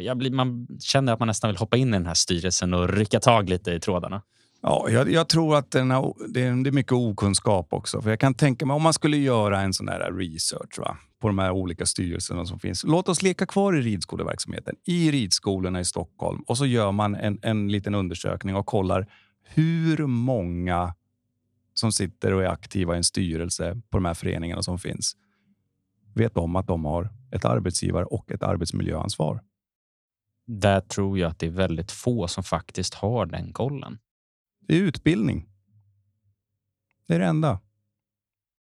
jag 0.00 0.16
blir, 0.16 0.30
man 0.30 0.66
känner 0.80 1.12
att 1.12 1.18
man 1.18 1.28
nästan 1.28 1.50
vill 1.50 1.56
hoppa 1.56 1.76
in 1.76 1.88
i 1.88 1.92
den 1.92 2.06
här 2.06 2.14
styrelsen 2.14 2.74
och 2.74 2.88
rycka 2.88 3.20
tag 3.20 3.48
lite 3.48 3.72
i 3.72 3.80
trådarna. 3.80 4.22
Ja, 4.62 4.86
jag, 4.90 5.10
jag 5.10 5.28
tror 5.28 5.56
att 5.56 5.70
den 5.70 5.88
det, 5.88 5.94
är, 6.42 6.62
det 6.64 6.70
är 6.70 6.72
mycket 6.72 6.92
okunskap 6.92 7.72
också. 7.72 8.02
För 8.02 8.10
jag 8.10 8.20
kan 8.20 8.34
tänka 8.34 8.66
mig 8.66 8.74
om 8.74 8.82
man 8.82 8.92
skulle 8.92 9.16
göra 9.16 9.60
en 9.60 9.72
sån 9.72 9.88
här 9.88 10.12
research 10.12 10.78
va, 10.78 10.96
på 11.20 11.28
de 11.28 11.38
här 11.38 11.50
olika 11.50 11.86
styrelserna 11.86 12.44
som 12.44 12.58
finns. 12.58 12.84
Låt 12.84 13.08
oss 13.08 13.22
leka 13.22 13.46
kvar 13.46 13.76
i 13.76 13.80
ridskoleverksamheten 13.80 14.74
i 14.86 15.10
ridskolorna 15.10 15.80
i 15.80 15.84
Stockholm 15.84 16.42
och 16.46 16.58
så 16.58 16.66
gör 16.66 16.92
man 16.92 17.14
en, 17.14 17.38
en 17.42 17.68
liten 17.68 17.94
undersökning 17.94 18.54
och 18.54 18.66
kollar 18.66 19.06
hur 19.54 20.06
många 20.06 20.94
som 21.74 21.92
sitter 21.92 22.32
och 22.34 22.42
är 22.42 22.48
aktiva 22.48 22.94
i 22.94 22.96
en 22.96 23.04
styrelse 23.04 23.80
på 23.90 23.96
de 23.96 24.04
här 24.04 24.14
föreningarna 24.14 24.62
som 24.62 24.78
finns 24.78 25.16
vet 26.16 26.36
om 26.36 26.56
att 26.56 26.66
de 26.66 26.84
har 26.84 27.10
ett 27.30 27.44
arbetsgivare 27.44 28.04
och 28.04 28.30
ett 28.30 28.42
arbetsmiljöansvar. 28.42 29.40
Där 30.46 30.80
tror 30.80 31.18
jag 31.18 31.30
att 31.30 31.38
det 31.38 31.46
är 31.46 31.50
väldigt 31.50 31.92
få 31.92 32.28
som 32.28 32.44
faktiskt 32.44 32.94
har 32.94 33.26
den 33.26 33.52
kollen. 33.52 33.98
Det 34.60 34.76
är 34.76 34.80
utbildning. 34.80 35.48
Det 37.06 37.14
är 37.14 37.18
det 37.18 37.26
enda. 37.26 37.60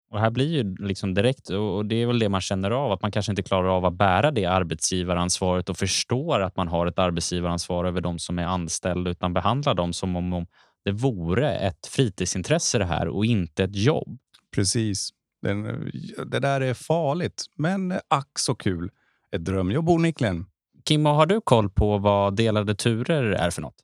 Och 0.10 0.20
här 0.20 0.32
blir 0.32 0.48
ju 0.48 0.76
liksom 0.76 1.14
direkt, 1.14 1.50
och 1.50 1.86
det 1.86 1.96
är 1.96 2.08
väl 2.08 2.20
det 2.20 2.30
man 2.30 2.42
känner 2.42 2.72
av, 2.72 2.92
att 2.92 3.02
man 3.02 3.12
kanske 3.12 3.32
inte 3.32 3.44
klarar 3.44 3.68
av 3.68 3.86
att 3.86 3.94
bära 3.94 4.32
det 4.32 4.46
arbetsgivaransvaret 4.46 5.70
och 5.70 5.78
förstår 5.78 6.40
att 6.40 6.58
man 6.58 6.68
har 6.68 6.88
ett 6.88 7.00
arbetsgivaransvar 7.00 7.86
över 7.86 8.02
de 8.02 8.20
som 8.20 8.40
är 8.40 8.46
anställda, 8.46 9.12
utan 9.12 9.34
behandlar 9.34 9.74
dem 9.74 9.94
som 9.94 10.16
om 10.16 10.48
det 10.86 10.92
vore 10.92 11.58
ett 11.58 11.88
fritidsintresse 11.88 12.78
det 12.78 12.86
här 12.86 13.08
och 13.08 13.26
inte 13.26 13.64
ett 13.64 13.76
jobb. 13.76 14.18
Precis. 14.56 15.10
Den, 15.42 15.92
det 16.26 16.40
där 16.40 16.62
är 16.62 16.74
farligt, 16.74 17.46
men 17.58 17.92
ack 18.08 18.40
så 18.40 18.56
kul. 18.56 18.92
Ett 19.36 19.46
drömjobb 19.46 19.90
onekligen. 19.90 20.46
Kimmo, 20.88 21.10
har 21.10 21.26
du 21.26 21.42
koll 21.42 21.70
på 21.70 21.98
vad 21.98 22.36
delade 22.36 22.76
turer 22.76 23.24
är 23.24 23.50
för 23.50 23.62
något? 23.62 23.76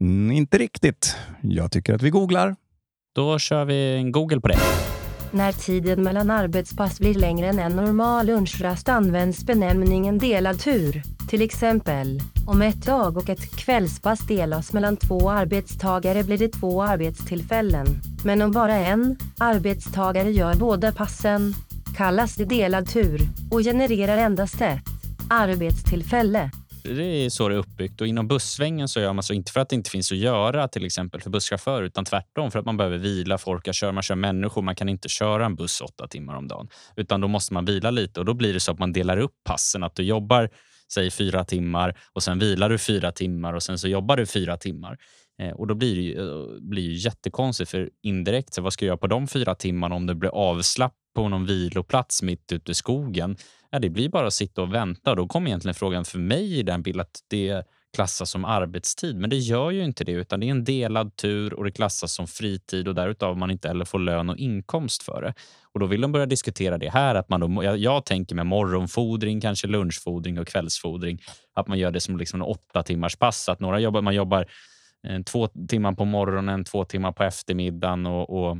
Mm, 0.00 0.36
inte 0.36 0.58
riktigt. 0.58 1.16
Jag 1.42 1.72
tycker 1.72 1.94
att 1.94 2.02
vi 2.02 2.10
googlar. 2.10 2.56
Då 3.14 3.38
kör 3.38 3.64
vi 3.64 3.96
en 3.96 4.12
Google 4.12 4.40
på 4.40 4.48
det. 4.48 4.58
När 5.32 5.52
tiden 5.52 6.02
mellan 6.02 6.30
arbetspass 6.30 7.00
blir 7.00 7.14
längre 7.14 7.46
än 7.46 7.58
en 7.58 7.76
normal 7.76 8.26
lunchrast 8.26 8.88
används 8.88 9.44
benämningen 9.44 10.18
delad 10.18 10.60
tur. 10.60 11.02
Till 11.28 11.42
exempel, 11.42 12.20
om 12.46 12.62
ett 12.62 12.86
dag 12.86 13.16
och 13.16 13.28
ett 13.28 13.56
kvällspass 13.56 14.20
delas 14.20 14.72
mellan 14.72 14.96
två 14.96 15.30
arbetstagare 15.30 16.24
blir 16.24 16.38
det 16.38 16.48
två 16.48 16.82
arbetstillfällen. 16.82 17.86
Men 18.24 18.42
om 18.42 18.52
bara 18.52 18.74
en 18.76 19.16
arbetstagare 19.38 20.30
gör 20.30 20.54
båda 20.54 20.92
passen 20.92 21.54
kallas 21.96 22.34
det 22.34 22.44
delad 22.44 22.88
tur 22.88 23.20
och 23.50 23.60
genererar 23.60 24.16
endast 24.16 24.60
ett 24.60 24.84
arbetstillfälle. 25.30 26.50
Det 26.82 27.04
är 27.04 27.30
så 27.30 27.48
det 27.48 27.54
är 27.54 27.58
uppbyggt 27.58 28.00
och 28.00 28.06
inom 28.06 28.28
bussvängen 28.28 28.88
så 28.88 29.00
gör 29.00 29.12
man 29.12 29.22
så 29.22 29.34
inte 29.34 29.52
för 29.52 29.60
att 29.60 29.68
det 29.68 29.76
inte 29.76 29.90
finns 29.90 30.12
att 30.12 30.18
göra 30.18 30.68
till 30.68 30.84
exempel 30.84 31.20
för 31.20 31.30
busschaufförer 31.30 31.82
utan 31.82 32.04
tvärtom 32.04 32.50
för 32.50 32.58
att 32.58 32.64
man 32.64 32.76
behöver 32.76 32.98
vila. 32.98 33.38
Folk 33.38 33.74
kör, 33.74 33.92
man 33.92 34.02
kör 34.02 34.14
människor. 34.14 34.62
Man 34.62 34.74
kan 34.74 34.88
inte 34.88 35.08
köra 35.08 35.46
en 35.46 35.54
buss 35.54 35.80
åtta 35.80 36.08
timmar 36.08 36.36
om 36.36 36.48
dagen 36.48 36.68
utan 36.96 37.20
då 37.20 37.28
måste 37.28 37.54
man 37.54 37.64
vila 37.64 37.90
lite 37.90 38.20
och 38.20 38.26
då 38.26 38.34
blir 38.34 38.54
det 38.54 38.60
så 38.60 38.72
att 38.72 38.78
man 38.78 38.92
delar 38.92 39.16
upp 39.16 39.34
passen. 39.44 39.82
Att 39.82 39.94
du 39.94 40.02
jobbar 40.02 40.50
säg 40.92 41.10
fyra 41.10 41.44
timmar 41.44 41.98
och 42.12 42.22
sen 42.22 42.38
vilar 42.38 42.68
du 42.68 42.78
fyra 42.78 43.12
timmar 43.12 43.52
och 43.52 43.62
sen 43.62 43.78
så 43.78 43.88
jobbar 43.88 44.16
du 44.16 44.26
fyra 44.26 44.56
timmar. 44.56 44.98
Eh, 45.42 45.50
och 45.50 45.66
då 45.66 45.74
blir 45.74 45.96
det 45.96 46.02
ju, 46.02 46.18
eh, 46.20 46.60
blir 46.60 46.82
ju 46.82 46.94
jättekonstigt 46.94 47.70
för 47.70 47.90
indirekt, 48.02 48.54
så 48.54 48.62
vad 48.62 48.72
ska 48.72 48.84
jag 48.84 48.88
göra 48.88 48.98
på 48.98 49.06
de 49.06 49.28
fyra 49.28 49.54
timmarna 49.54 49.94
om 49.94 50.06
det 50.06 50.14
blir 50.14 50.30
avslapp 50.30 50.94
på 51.14 51.28
någon 51.28 51.46
viloplats 51.46 52.22
mitt 52.22 52.52
ute 52.52 52.72
i 52.72 52.74
skogen? 52.74 53.36
Ja, 53.70 53.78
det 53.78 53.90
blir 53.90 54.08
bara 54.08 54.26
att 54.26 54.34
sitta 54.34 54.62
och 54.62 54.74
vänta. 54.74 55.14
Då 55.14 55.26
kommer 55.26 55.46
egentligen 55.46 55.74
frågan 55.74 56.04
för 56.04 56.18
mig 56.18 56.58
i 56.58 56.62
den 56.62 56.82
bild 56.82 57.00
att 57.00 57.20
det 57.28 57.64
klassas 57.94 58.30
som 58.30 58.44
arbetstid. 58.44 59.16
Men 59.16 59.30
det 59.30 59.36
gör 59.36 59.70
ju 59.70 59.84
inte 59.84 60.04
det, 60.04 60.12
utan 60.12 60.40
det 60.40 60.46
är 60.46 60.50
en 60.50 60.64
delad 60.64 61.16
tur 61.16 61.54
och 61.54 61.64
det 61.64 61.70
klassas 61.70 62.12
som 62.12 62.26
fritid 62.26 62.88
och 62.88 62.94
därutav 62.94 63.38
man 63.38 63.50
inte 63.50 63.68
heller 63.68 63.84
får 63.84 63.98
lön 63.98 64.30
och 64.30 64.36
inkomst 64.36 65.02
för 65.02 65.22
det. 65.22 65.34
Och 65.72 65.80
då 65.80 65.86
vill 65.86 66.00
de 66.00 66.12
börja 66.12 66.26
diskutera 66.26 66.78
det 66.78 66.90
här. 66.90 67.14
Att 67.14 67.28
man 67.28 67.40
då, 67.40 67.64
jag, 67.64 67.78
jag 67.78 68.04
tänker 68.04 68.34
med 68.34 68.46
morgonfodring, 68.46 69.40
kanske 69.40 69.66
lunchfodring 69.66 70.38
och 70.38 70.46
kvällsfodring. 70.46 71.18
Att 71.54 71.68
man 71.68 71.78
gör 71.78 71.90
det 71.90 72.00
som 72.00 72.16
liksom 72.16 72.40
en 72.40 72.46
åtta 72.46 72.82
timmars 72.82 73.16
pass. 73.16 73.48
Att 73.48 73.60
några 73.60 73.80
jobbar, 73.80 74.02
man 74.02 74.14
jobbar 74.14 74.46
eh, 75.06 75.22
två 75.22 75.48
timmar 75.68 75.92
på 75.92 76.04
morgonen, 76.04 76.64
två 76.64 76.84
timmar 76.84 77.12
på 77.12 77.22
eftermiddagen 77.22 78.06
och, 78.06 78.30
och 78.30 78.58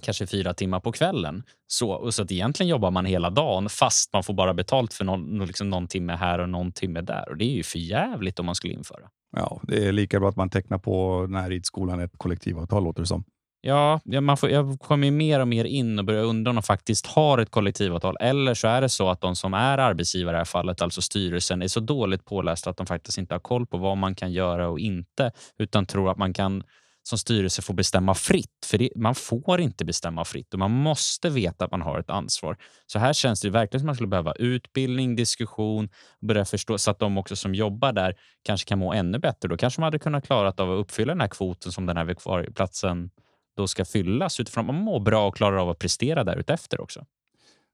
kanske 0.00 0.26
fyra 0.26 0.54
timmar 0.54 0.80
på 0.80 0.92
kvällen. 0.92 1.42
Så, 1.66 2.12
så 2.12 2.22
att 2.22 2.32
egentligen 2.32 2.70
jobbar 2.70 2.90
man 2.90 3.06
hela 3.06 3.30
dagen 3.30 3.68
fast 3.68 4.12
man 4.12 4.22
får 4.22 4.34
bara 4.34 4.54
betalt 4.54 4.94
för 4.94 5.04
någon, 5.04 5.46
liksom 5.46 5.70
någon 5.70 5.88
timme 5.88 6.12
här 6.12 6.38
och 6.38 6.48
någon 6.48 6.72
timme 6.72 7.00
där. 7.00 7.28
Och 7.28 7.36
Det 7.36 7.44
är 7.44 7.54
ju 7.54 7.62
för 7.62 7.78
jävligt 7.78 8.38
om 8.38 8.46
man 8.46 8.54
skulle 8.54 8.74
införa. 8.74 9.08
Ja, 9.36 9.60
det 9.62 9.86
är 9.86 9.92
lika 9.92 10.20
bra 10.20 10.28
att 10.28 10.36
man 10.36 10.50
tecknar 10.50 10.78
på 10.78 11.26
den 11.28 11.36
här 11.36 11.50
ridskolan 11.50 12.00
ett 12.00 12.18
kollektivavtal 12.18 12.84
låter 12.84 13.00
det 13.02 13.06
som. 13.06 13.24
Ja, 13.60 14.00
man 14.20 14.36
får, 14.36 14.50
jag 14.50 14.80
kommer 14.80 15.10
mer 15.10 15.40
och 15.40 15.48
mer 15.48 15.64
in 15.64 15.98
och 15.98 16.04
börjar 16.04 16.24
undra 16.24 16.50
om 16.50 16.56
de 16.56 16.62
faktiskt 16.62 17.06
har 17.06 17.38
ett 17.38 17.50
kollektivavtal. 17.50 18.16
Eller 18.20 18.54
så 18.54 18.68
är 18.68 18.80
det 18.80 18.88
så 18.88 19.10
att 19.10 19.20
de 19.20 19.36
som 19.36 19.54
är 19.54 19.78
arbetsgivare 19.78 20.32
i 20.32 20.34
det 20.34 20.38
här 20.38 20.44
fallet, 20.44 20.82
alltså 20.82 21.02
styrelsen, 21.02 21.62
är 21.62 21.68
så 21.68 21.80
dåligt 21.80 22.24
pålästa 22.24 22.70
att 22.70 22.76
de 22.76 22.86
faktiskt 22.86 23.18
inte 23.18 23.34
har 23.34 23.40
koll 23.40 23.66
på 23.66 23.78
vad 23.78 23.96
man 23.96 24.14
kan 24.14 24.32
göra 24.32 24.68
och 24.68 24.78
inte, 24.78 25.32
utan 25.58 25.86
tror 25.86 26.10
att 26.10 26.18
man 26.18 26.32
kan 26.32 26.62
som 27.08 27.18
styrelse 27.18 27.62
får 27.62 27.74
bestämma 27.74 28.14
fritt. 28.14 28.66
För 28.66 28.78
det, 28.78 28.90
man 28.96 29.14
får 29.14 29.60
inte 29.60 29.84
bestämma 29.84 30.24
fritt 30.24 30.52
och 30.52 30.58
man 30.58 30.70
måste 30.70 31.30
veta 31.30 31.64
att 31.64 31.70
man 31.70 31.82
har 31.82 31.98
ett 31.98 32.10
ansvar. 32.10 32.56
Så 32.86 32.98
här 32.98 33.12
känns 33.12 33.40
det 33.40 33.50
verkligen 33.50 33.80
som 33.80 33.86
att 33.86 33.88
man 33.88 33.94
skulle 33.94 34.08
behöva 34.08 34.32
utbildning, 34.32 35.16
diskussion, 35.16 35.88
börja 36.20 36.44
förstå 36.44 36.78
så 36.78 36.90
att 36.90 36.98
de 36.98 37.18
också 37.18 37.36
som 37.36 37.54
jobbar 37.54 37.92
där 37.92 38.14
kanske 38.42 38.68
kan 38.68 38.78
må 38.78 38.92
ännu 38.92 39.18
bättre. 39.18 39.48
Då 39.48 39.56
kanske 39.56 39.80
man 39.80 39.86
hade 39.86 39.98
kunnat 39.98 40.26
klara 40.26 40.48
av 40.56 40.72
att 40.72 40.78
uppfylla 40.78 41.12
den 41.12 41.20
här 41.20 41.28
kvoten 41.28 41.72
som 41.72 41.86
den 41.86 41.96
här 41.96 42.50
platsen 42.52 43.10
då 43.56 43.66
ska 43.66 43.84
fyllas 43.84 44.40
utifrån 44.40 44.64
att 44.64 44.74
man 44.74 44.84
mår 44.84 45.00
bra 45.00 45.28
och 45.28 45.36
klarar 45.36 45.56
av 45.56 45.70
att 45.70 45.78
prestera 45.78 46.24
därutefter 46.24 46.80
också. 46.80 47.06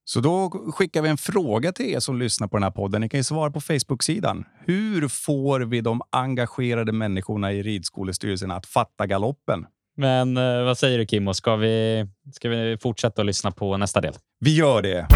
Så 0.04 0.20
då 0.20 0.50
skickar 0.50 1.02
vi 1.02 1.08
en 1.08 1.16
fråga 1.16 1.72
till 1.72 1.86
er 1.86 2.00
som 2.00 2.18
lyssnar 2.18 2.48
på 2.48 2.56
den 2.56 2.62
här 2.62 2.70
podden. 2.70 3.00
Ni 3.00 3.08
kan 3.08 3.20
ju 3.20 3.24
svara 3.24 3.50
på 3.50 3.60
Facebook-sidan. 3.60 4.44
Hur 4.66 5.08
får 5.08 5.60
vi 5.60 5.80
de 5.80 6.02
engagerade 6.10 6.92
människorna 6.92 7.52
i 7.52 7.62
ridskolestyrelsen 7.62 8.50
att 8.50 8.66
fatta 8.66 9.06
galoppen? 9.06 9.66
Men 9.96 10.36
eh, 10.36 10.64
vad 10.64 10.78
säger 10.78 10.98
du 10.98 11.06
Kimmo? 11.06 11.34
Ska 11.34 11.56
vi, 11.56 12.06
ska 12.32 12.48
vi 12.48 12.78
fortsätta 12.82 13.22
att 13.22 13.26
lyssna 13.26 13.50
på 13.50 13.76
nästa 13.76 14.00
del? 14.00 14.14
Vi 14.40 14.56
gör 14.56 14.82
det. 14.82 15.06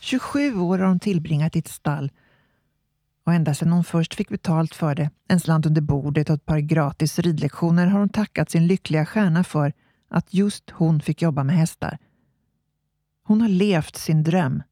27 0.00 0.60
år 0.60 0.78
har 0.78 0.86
hon 0.86 1.00
tillbringat 1.00 1.56
i 1.56 1.58
ett 1.58 1.68
stall 1.68 2.10
och 3.26 3.32
ända 3.32 3.54
sedan 3.54 3.72
hon 3.72 3.84
först 3.84 4.14
fick 4.14 4.28
betalt 4.28 4.74
för 4.74 4.94
det, 4.94 5.10
en 5.28 5.40
slant 5.40 5.66
under 5.66 5.80
bordet 5.80 6.30
och 6.30 6.36
ett 6.36 6.46
par 6.46 6.58
gratis 6.58 7.18
ridlektioner 7.18 7.86
har 7.86 7.98
hon 7.98 8.08
tackat 8.08 8.50
sin 8.50 8.66
lyckliga 8.66 9.06
stjärna 9.06 9.44
för 9.44 9.72
att 10.10 10.34
just 10.34 10.70
hon 10.70 11.00
fick 11.00 11.22
jobba 11.22 11.44
med 11.44 11.56
hästar. 11.56 11.98
Hon 13.22 13.40
har 13.40 13.48
levt 13.48 13.96
sin 13.96 14.22
dröm. 14.22 14.62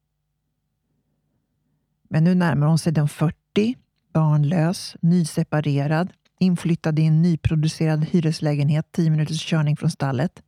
Men 2.08 2.24
nu 2.24 2.34
närmar 2.34 2.66
hon 2.66 2.78
sig 2.78 2.92
de 2.92 3.08
40, 3.08 3.76
barnlös, 4.12 4.96
nyseparerad, 5.00 6.12
inflyttad 6.38 6.98
i 6.98 7.02
en 7.02 7.22
nyproducerad 7.22 8.04
hyreslägenhet 8.04 8.92
Tio 8.92 9.10
minuters 9.10 9.46
körning 9.46 9.76
från 9.76 9.90
stallet. 9.90 10.42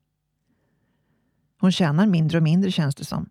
Hon 1.61 1.72
tjänar 1.72 2.07
mindre 2.07 2.38
och 2.38 2.44
mindre 2.44 2.70
känns 2.70 2.94
det 2.94 3.05
som. 3.05 3.29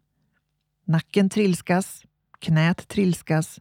Nacken 0.85 1.29
trilskas, 1.29 2.03
knät 2.39 2.87
trilskas 2.87 3.59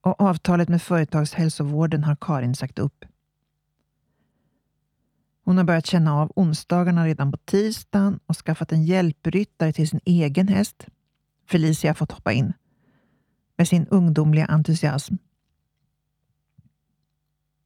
och 0.00 0.20
avtalet 0.20 0.68
med 0.68 0.82
företagshälsovården 0.82 2.04
har 2.04 2.16
Karin 2.20 2.54
sagt 2.54 2.78
upp. 2.78 3.04
Hon 5.44 5.56
har 5.56 5.64
börjat 5.64 5.86
känna 5.86 6.14
av 6.14 6.32
onsdagarna 6.36 7.06
redan 7.06 7.32
på 7.32 7.38
tisdagen 7.44 8.20
och 8.26 8.36
skaffat 8.36 8.72
en 8.72 8.84
hjälpryttare 8.84 9.72
till 9.72 9.88
sin 9.88 10.00
egen 10.04 10.48
häst. 10.48 10.86
Felicia 11.48 11.90
har 11.90 11.94
fått 11.94 12.12
hoppa 12.12 12.32
in 12.32 12.52
med 13.56 13.68
sin 13.68 13.86
ungdomliga 13.86 14.46
entusiasm. 14.46 15.14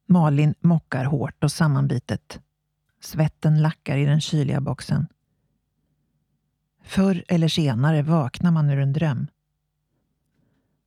Malin 0.07 0.55
mockar 0.59 1.05
hårt 1.05 1.43
och 1.43 1.51
sammanbitet. 1.51 2.39
Svetten 2.99 3.61
lackar 3.61 3.97
i 3.97 4.05
den 4.05 4.21
kyliga 4.21 4.61
boxen. 4.61 5.07
Förr 6.83 7.23
eller 7.27 7.47
senare 7.47 8.01
vaknar 8.01 8.51
man 8.51 8.69
ur 8.69 8.79
en 8.79 8.93
dröm. 8.93 9.27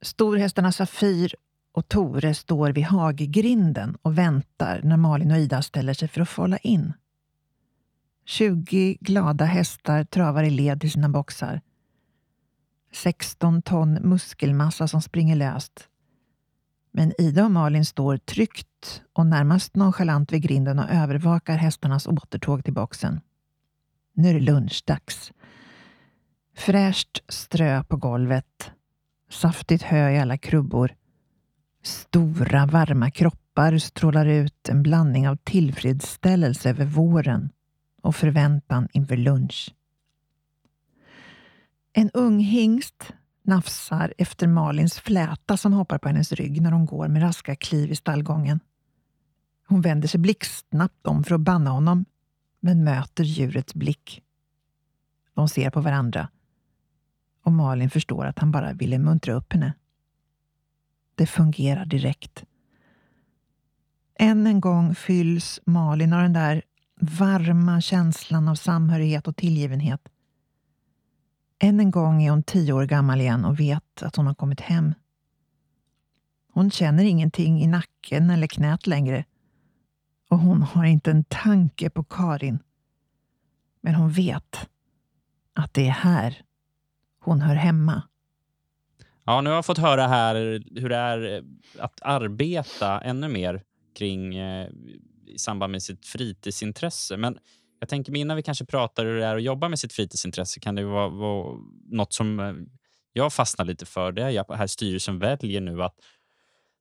Storhästarna 0.03 0.73
Safir 0.73 1.35
och 1.73 1.89
Tore 1.89 2.35
står 2.35 2.73
vid 2.73 2.85
haggrinden 2.85 3.97
och 4.03 4.19
väntar 4.19 4.81
när 4.85 4.97
Malin 4.97 5.31
och 5.31 5.39
Ida 5.39 5.63
ställer 5.63 5.95
sig 5.95 6.09
för 6.09 6.21
att 6.21 6.29
fålla 6.29 6.59
in. 6.59 6.93
20 8.25 8.99
glada 9.01 9.45
hästar 9.45 10.05
travar 10.05 10.45
i 10.45 10.51
led 10.51 10.81
till 10.81 10.93
sina 10.93 11.09
boxar. 11.09 11.61
16 12.93 13.63
ton 13.63 13.95
muskelmassa 13.95 14.89
som 14.89 15.03
springer 15.03 15.37
löst. 15.37 15.89
Men 16.93 17.21
Ida 17.21 17.45
och 17.45 17.51
Malin 17.51 17.85
står 17.85 18.17
tryggt 18.17 19.03
och 19.13 19.27
närmast 19.27 19.77
nonchalant 19.77 20.33
vid 20.33 20.43
grinden 20.43 20.79
och 20.79 20.91
övervakar 20.91 21.57
hästarnas 21.57 22.07
återtåg 22.07 22.65
till 22.65 22.75
boxen. 22.75 23.21
Nu 24.13 24.29
är 24.29 24.35
det 24.35 24.41
lunchdags. 24.41 25.33
Fräscht 26.57 27.23
strö 27.29 27.85
på 27.85 27.97
golvet. 27.97 28.71
Saftigt 29.31 29.83
hö 29.83 30.11
i 30.11 30.19
alla 30.19 30.39
krubbor. 30.39 30.95
Stora 31.83 32.67
varma 32.67 33.11
kroppar 33.11 33.79
strålar 33.79 34.27
ut 34.27 34.69
en 34.69 34.83
blandning 34.83 35.29
av 35.29 35.37
tillfredsställelse 35.37 36.71
över 36.71 36.85
våren 36.85 37.51
och 38.03 38.17
förväntan 38.17 38.89
inför 38.93 39.17
lunch. 39.17 39.75
En 41.93 42.11
ung 42.11 42.41
hingst 42.41 43.13
nafsar 43.43 44.15
efter 44.19 44.47
Malins 44.47 45.01
fläta 45.01 45.57
som 45.57 45.73
hoppar 45.73 45.99
på 45.99 46.09
hennes 46.09 46.33
rygg 46.33 46.63
när 46.63 46.71
hon 46.73 46.87
går 46.87 47.09
med 47.09 47.23
raska 47.23 47.57
kliv 47.57 47.91
i 47.91 47.97
stallgången. 47.97 48.61
Hon 49.67 49.81
vänder 49.81 50.09
sig 50.09 50.21
blixtsnabbt 50.21 51.07
om 51.07 51.25
för 51.25 51.35
att 51.35 51.41
banna 51.41 51.71
honom, 51.71 52.05
men 52.61 52.85
möter 52.85 53.25
djurets 53.25 53.75
blick. 53.75 54.23
De 55.35 55.49
ser 55.49 55.71
på 55.71 55.81
varandra 55.81 56.29
och 57.43 57.53
Malin 57.53 57.91
förstår 57.91 58.27
att 58.27 58.39
han 58.39 58.53
bara 58.53 58.73
ville 58.73 58.99
muntra 58.99 59.35
upp 59.35 59.53
henne. 59.53 59.75
Det 61.21 61.27
fungerar 61.27 61.85
direkt. 61.85 62.45
Än 64.19 64.47
en 64.47 64.61
gång 64.61 64.95
fylls 64.95 65.61
Malin 65.67 66.13
av 66.13 66.23
den 66.23 66.33
där 66.33 66.63
varma 67.01 67.81
känslan 67.81 68.49
av 68.49 68.55
samhörighet 68.55 69.29
och 69.29 69.37
tillgivenhet. 69.37 70.09
Än 71.59 71.81
en 71.81 71.91
gång 71.91 72.23
är 72.23 72.31
hon 72.31 72.43
tio 72.43 72.73
år 72.73 72.85
gammal 72.85 73.21
igen 73.21 73.45
och 73.45 73.61
vet 73.61 74.03
att 74.03 74.17
hon 74.17 74.27
har 74.27 74.35
kommit 74.35 74.61
hem. 74.61 74.95
Hon 76.53 76.71
känner 76.71 77.05
ingenting 77.05 77.63
i 77.63 77.67
nacken 77.67 78.31
eller 78.31 78.47
knät 78.47 78.87
längre 78.87 79.25
och 80.31 80.39
hon 80.39 80.63
har 80.63 80.85
inte 80.85 81.11
en 81.11 81.25
tanke 81.25 81.91
på 81.91 82.05
Karin. 82.05 82.59
Men 83.81 83.95
hon 83.95 84.11
vet 84.11 84.69
att 85.53 85.75
det 85.75 85.87
är 85.87 85.93
här 85.93 86.43
hon 87.19 87.41
hör 87.41 87.55
hemma. 87.55 88.03
Ja, 89.31 89.41
nu 89.41 89.51
har 89.51 89.55
jag 89.55 89.67
fått 89.67 89.79
höra 89.79 90.07
här 90.07 90.35
hur 90.81 90.89
det 90.89 90.97
är 90.97 91.37
eh, 91.37 91.43
att 91.79 92.03
arbeta 92.03 93.01
ännu 93.01 93.29
mer 93.29 93.63
kring 93.99 94.37
eh, 94.37 94.69
i 95.27 95.39
samband 95.39 95.73
med 95.73 95.83
sitt 95.83 96.07
fritidsintresse. 96.07 97.17
Men 97.17 97.39
jag 97.81 97.89
tänker 97.89 98.17
innan 98.17 98.37
vi 98.37 98.43
kanske 98.43 98.65
pratar 98.65 99.05
hur 99.05 99.17
det 99.17 99.27
är 99.27 99.37
att 99.37 99.43
jobba 99.43 99.69
med 99.69 99.79
sitt 99.79 99.93
fritidsintresse 99.93 100.61
kan 100.61 100.75
det 100.75 100.85
vara, 100.85 101.09
vara 101.09 101.59
något 101.91 102.13
som 102.13 102.41
eh, 102.41 102.53
jag 103.13 103.33
fastnar 103.33 103.65
lite 103.65 103.87
för. 103.87 104.13
Det 104.13 104.23
är 104.23 104.41
att 104.41 104.59
här 104.59 104.67
styrelsen 104.67 105.19
väljer 105.19 105.61
nu 105.61 105.83
att 105.83 105.95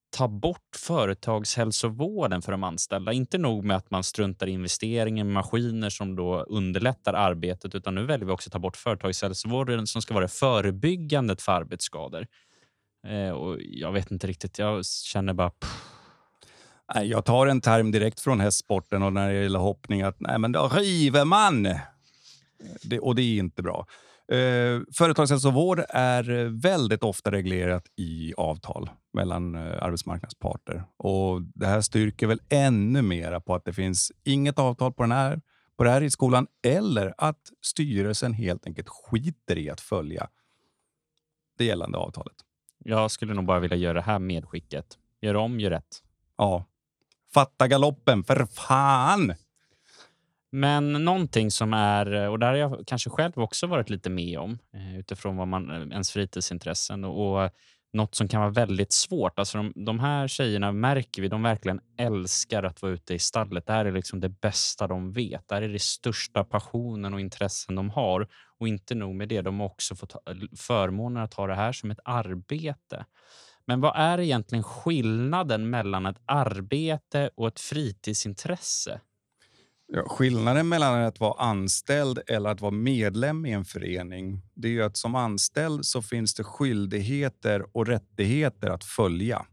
ta 0.10 0.28
bort 0.28 0.76
företagshälsovården 0.76 2.42
för 2.42 2.52
de 2.52 2.64
anställda. 2.64 3.14
Inte 3.14 3.38
nog 3.38 3.66
med 3.66 3.78
att 3.78 3.92
man 3.92 4.04
struntar 4.04 4.48
i 4.48 4.52
investeringen 4.52 5.30
i 5.30 5.32
maskiner 5.32 5.90
som 5.90 6.16
då 6.16 6.44
underlättar 6.44 7.14
arbetet, 7.14 7.76
utan 7.76 7.96
nu 7.96 8.06
väljer 8.06 8.26
vi 8.26 8.32
också 8.32 8.48
att 8.48 8.54
ta 8.54 8.60
bort 8.60 8.78
företagshälsovården 8.78 9.88
som 9.88 10.02
ska 10.02 10.14
vara 10.14 10.28
förebyggandet 10.28 11.42
för 11.42 11.52
arbetsskador. 11.52 12.28
Eh, 13.08 13.30
och 13.30 13.58
jag 13.62 13.92
vet 13.92 14.12
inte 14.12 14.28
riktigt, 14.28 14.60
jag 14.60 14.86
känner 14.86 15.34
bara... 15.34 15.50
Pff. 15.50 15.86
Jag 17.04 17.26
tar 17.26 17.48
en 17.48 17.62
term 17.62 17.92
direkt 17.92 18.20
från 18.20 18.40
hästsporten 18.40 19.04
och 19.04 19.14
när 19.14 19.34
det 19.34 19.44
gäller 19.44 19.60
hoppning 19.60 20.02
att 20.02 20.20
nej, 20.20 20.40
men 20.40 20.52
då 20.52 20.68
river 20.68 21.26
man. 21.26 21.64
Det, 22.82 23.00
och 23.00 23.16
det 23.16 23.22
är 23.22 23.38
inte 23.38 23.62
bra. 23.62 23.86
Eh, 24.32 24.82
företagshälsovård 24.94 25.84
är 25.90 26.24
väldigt 26.62 27.04
ofta 27.04 27.32
reglerat 27.32 27.86
i 27.96 28.34
avtal 28.38 28.90
mellan 29.14 29.56
eh, 29.56 29.84
arbetsmarknadsparter. 29.84 30.84
Och 30.98 31.42
det 31.42 31.66
här 31.66 31.82
styrker 31.82 32.28
väl 32.28 32.42
ännu 32.50 33.02
mera 33.02 33.42
på 33.42 33.56
att 33.56 33.66
det 33.66 33.74
finns 33.74 34.12
inget 34.24 34.60
avtal 34.60 34.94
på 34.94 35.04
den 35.04 35.12
här 35.12 35.42
på 35.78 35.84
det 35.84 35.90
här 35.90 36.02
i 36.02 36.10
skolan 36.10 36.48
eller 36.64 37.14
att 37.18 37.52
styrelsen 37.62 38.34
helt 38.34 38.66
enkelt 38.66 38.90
skiter 38.90 39.58
i 39.58 39.70
att 39.70 39.82
följa 39.82 40.30
det 41.58 41.66
gällande 41.66 41.98
avtalet. 41.98 42.36
Jag 42.86 43.12
skulle 43.12 43.34
nog 43.34 43.46
bara 43.46 43.60
vilja 43.60 43.78
göra 43.78 43.94
det 43.94 44.02
här 44.02 44.20
medskicket. 44.20 44.86
Gör 45.22 45.36
om, 45.36 45.60
gör 45.60 45.70
rätt. 45.70 46.04
Ja. 46.38 46.66
Fatta 47.34 47.68
galoppen, 47.68 48.24
för 48.24 48.46
fan! 48.46 49.34
Men 50.52 50.94
någonting 50.94 51.52
som 51.52 51.74
är, 51.74 52.30
och 52.30 52.40
där 52.40 52.48
har 52.48 52.56
jag 52.56 52.84
kanske 52.88 53.10
själv 53.10 53.34
också 53.36 53.68
varit 53.68 53.90
lite 53.90 54.10
med 54.10 54.40
om 54.40 54.60
eh, 54.74 55.00
utifrån 55.00 55.38
vad 55.38 55.48
man, 55.48 55.70
eh, 55.72 55.82
ens 55.82 56.12
fritidsintressen 56.12 57.04
och, 57.04 57.44
och 57.44 57.52
något 57.94 58.16
som 58.16 58.28
kan 58.28 58.42
vara 58.42 58.52
väldigt 58.52 58.92
svårt. 58.92 59.40
Alltså 59.40 59.58
de, 59.58 59.74
de 59.86 60.00
här 60.00 60.28
tjejerna 60.28 60.72
märker 60.72 61.22
vi, 61.22 61.28
de 61.28 61.44
verkligen 61.44 61.82
älskar 61.98 62.64
att 62.64 62.82
vara 62.82 62.92
ute 62.92 63.14
i 63.14 63.20
stallet. 63.20 63.66
Det 63.66 63.74
här 63.74 63.86
är 63.86 63.92
liksom 63.92 64.20
det 64.20 64.30
bästa 64.30 64.88
de 64.88 65.12
vet. 65.12 65.48
Det 65.48 65.56
här 65.56 65.62
är 65.62 65.70
det 65.70 65.82
största 65.82 66.44
passionen 66.44 67.14
och 67.14 67.20
intressen 67.20 67.76
de 67.76 67.90
har. 67.90 68.28
Och 68.60 68.68
inte 68.68 68.96
nog 68.96 69.16
med 69.16 69.30
det, 69.30 69.42
de 69.42 69.60
har 69.60 69.68
också 69.68 69.96
fått 69.96 70.16
förmånen 70.58 71.24
att 71.24 71.34
ha 71.34 71.48
det 71.48 71.56
här 71.56 71.72
som 71.72 71.92
ett 71.92 72.00
arbete. 72.06 73.06
Men 73.66 73.82
vad 73.82 73.94
är 73.96 74.20
egentligen 74.20 74.64
skillnaden 74.64 75.70
mellan 75.70 76.06
ett 76.06 76.22
arbete 76.26 77.30
och 77.36 77.48
ett 77.48 77.60
fritidsintresse? 77.60 79.02
Ja, 79.92 80.04
skillnaden 80.08 80.70
mellan 80.70 81.04
att 81.04 81.20
vara 81.20 81.42
anställd 81.44 82.20
eller 82.28 82.50
att 82.50 82.62
vara 82.62 82.72
medlem 82.72 83.46
i 83.46 83.52
en 83.52 83.66
förening 83.66 84.42
det 84.54 84.68
är 84.68 84.72
ju 84.72 84.84
att 84.84 84.98
som 84.98 85.16
anställd 85.16 85.86
så 85.86 86.02
finns 86.02 86.34
det 86.34 86.44
skyldigheter 86.44 87.78
och 87.78 87.88
rättigheter 87.88 88.70
att 88.70 88.84
följa 88.84 89.46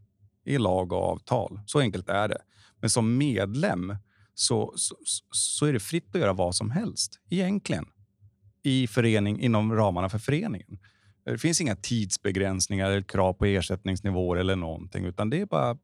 i 0.45 0.57
lag 0.57 0.91
och 0.91 1.11
avtal. 1.11 1.59
Så 1.65 1.79
enkelt 1.79 2.09
är 2.09 2.27
det. 2.27 2.41
Men 2.79 2.89
som 2.89 3.17
medlem 3.17 3.95
så, 4.33 4.73
så, 4.75 4.95
så 5.31 5.65
är 5.65 5.73
det 5.73 5.79
fritt 5.79 6.15
att 6.15 6.21
göra 6.21 6.33
vad 6.33 6.55
som 6.55 6.71
helst, 6.71 7.19
egentligen 7.29 7.85
i 8.63 8.87
förening, 8.87 9.39
inom 9.39 9.75
ramarna 9.75 10.09
för 10.09 10.19
föreningen. 10.19 10.79
Det 11.25 11.37
finns 11.37 11.61
inga 11.61 11.75
tidsbegränsningar 11.75 12.89
eller 12.89 13.01
krav 13.01 13.33
på 13.33 13.45
ersättningsnivåer 13.45 14.39
eller 14.39 14.55
någonting, 14.55 15.05
utan 15.05 15.29
det 15.29 15.41
är 15.41 15.45
bara 15.45 15.77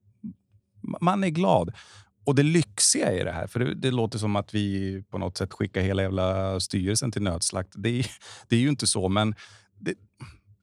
man 1.01 1.23
är 1.23 1.29
glad. 1.29 1.73
Och 2.23 2.35
det 2.35 2.43
lyxiga 2.43 3.13
i 3.13 3.23
det 3.23 3.31
här, 3.31 3.47
för 3.47 3.59
det, 3.59 3.73
det, 3.73 3.91
låter 3.91 4.19
som 4.19 4.35
att 4.35 4.55
vi 4.55 5.03
på 5.09 5.17
något 5.17 5.37
sätt 5.37 5.53
skickar 5.53 5.81
hela 5.81 6.01
jävla 6.01 6.59
styrelsen 6.59 7.11
till 7.11 7.21
nödslakt. 7.21 7.73
Det, 7.75 7.99
är, 7.99 8.05
det 8.47 8.55
är 8.55 8.59
ju 8.59 8.69
inte 8.69 8.87
så, 8.87 9.09
men 9.09 9.35
det, 9.79 9.93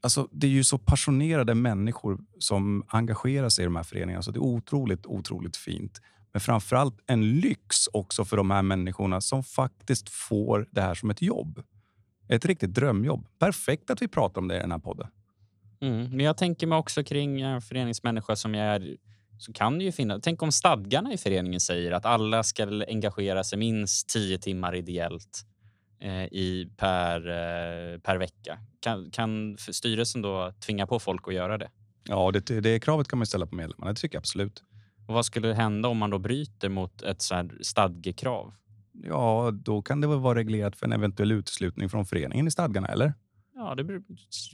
alltså, 0.00 0.28
det 0.32 0.46
är 0.46 0.50
ju 0.50 0.64
så 0.64 0.78
passionerade 0.78 1.54
människor 1.54 2.18
som 2.38 2.84
engagerar 2.88 3.48
sig 3.48 3.62
i 3.62 3.64
de 3.64 3.76
här 3.76 3.82
föreningarna. 3.82 4.22
Så 4.22 4.30
det 4.30 4.38
är 4.38 4.44
otroligt, 4.44 5.06
otroligt 5.06 5.56
fint. 5.56 6.00
Men 6.32 6.40
framför 6.40 6.76
allt 6.76 7.00
en 7.06 7.30
lyx 7.40 7.86
också 7.92 8.24
för 8.24 8.36
de 8.36 8.50
här 8.50 8.62
människorna 8.62 9.20
som 9.20 9.44
faktiskt 9.44 10.08
får 10.08 10.68
det 10.70 10.80
här 10.80 10.94
som 10.94 11.10
ett 11.10 11.22
jobb. 11.22 11.62
Ett 12.28 12.44
riktigt 12.44 12.74
drömjobb. 12.74 13.26
Perfekt 13.38 13.90
att 13.90 14.02
vi 14.02 14.08
pratar 14.08 14.40
om 14.40 14.48
det 14.48 14.56
i 14.56 14.60
den 14.60 14.72
här 14.72 14.78
podden. 14.78 15.08
Mm, 15.80 16.10
men 16.10 16.20
jag 16.20 16.36
tänker 16.36 16.66
mig 16.66 16.78
också 16.78 17.04
kring 17.04 17.40
en 17.40 17.62
föreningsmänniska 17.62 18.36
som 18.36 18.54
är 18.54 18.96
så 19.40 19.52
kan 19.52 19.78
det 19.78 19.84
ju 19.84 19.92
finnas... 19.92 20.20
Tänk 20.22 20.42
om 20.42 20.52
stadgarna 20.52 21.12
i 21.12 21.16
föreningen 21.16 21.60
säger 21.60 21.92
att 21.92 22.04
alla 22.04 22.42
ska 22.42 22.84
engagera 22.88 23.44
sig 23.44 23.58
minst 23.58 24.08
tio 24.08 24.38
timmar 24.38 24.74
ideellt 24.74 25.44
eh, 26.00 26.24
i, 26.24 26.70
per, 26.76 27.28
eh, 27.28 27.98
per 27.98 28.16
vecka. 28.16 28.58
Kan, 28.80 29.10
kan 29.10 29.56
styrelsen 29.58 30.22
då 30.22 30.52
tvinga 30.66 30.86
på 30.86 30.98
folk 30.98 31.28
att 31.28 31.34
göra 31.34 31.58
det? 31.58 31.70
Ja, 32.04 32.30
det, 32.30 32.60
det 32.60 32.80
kravet 32.80 33.08
kan 33.08 33.18
man 33.18 33.26
ställa 33.26 33.46
på 33.46 33.54
medlemmarna. 33.54 33.92
Det 33.92 34.00
tycker 34.00 34.16
jag 34.16 34.20
absolut. 34.20 34.62
Och 35.08 35.14
vad 35.14 35.26
skulle 35.26 35.54
hända 35.54 35.88
om 35.88 35.98
man 35.98 36.10
då 36.10 36.18
bryter 36.18 36.68
mot 36.68 37.02
ett 37.02 37.22
så 37.22 37.34
här 37.34 37.50
stadgekrav? 37.60 38.52
Ja, 38.92 39.50
då 39.54 39.82
kan 39.82 40.00
det 40.00 40.06
väl 40.06 40.18
vara 40.18 40.38
reglerat 40.38 40.76
för 40.76 40.86
en 40.86 40.92
eventuell 40.92 41.32
uteslutning 41.32 41.88
från 41.88 42.06
föreningen 42.06 42.46
i 42.46 42.50
stadgarna, 42.50 42.88
eller? 42.88 43.14
Ja, 43.60 43.74
det 43.74 44.02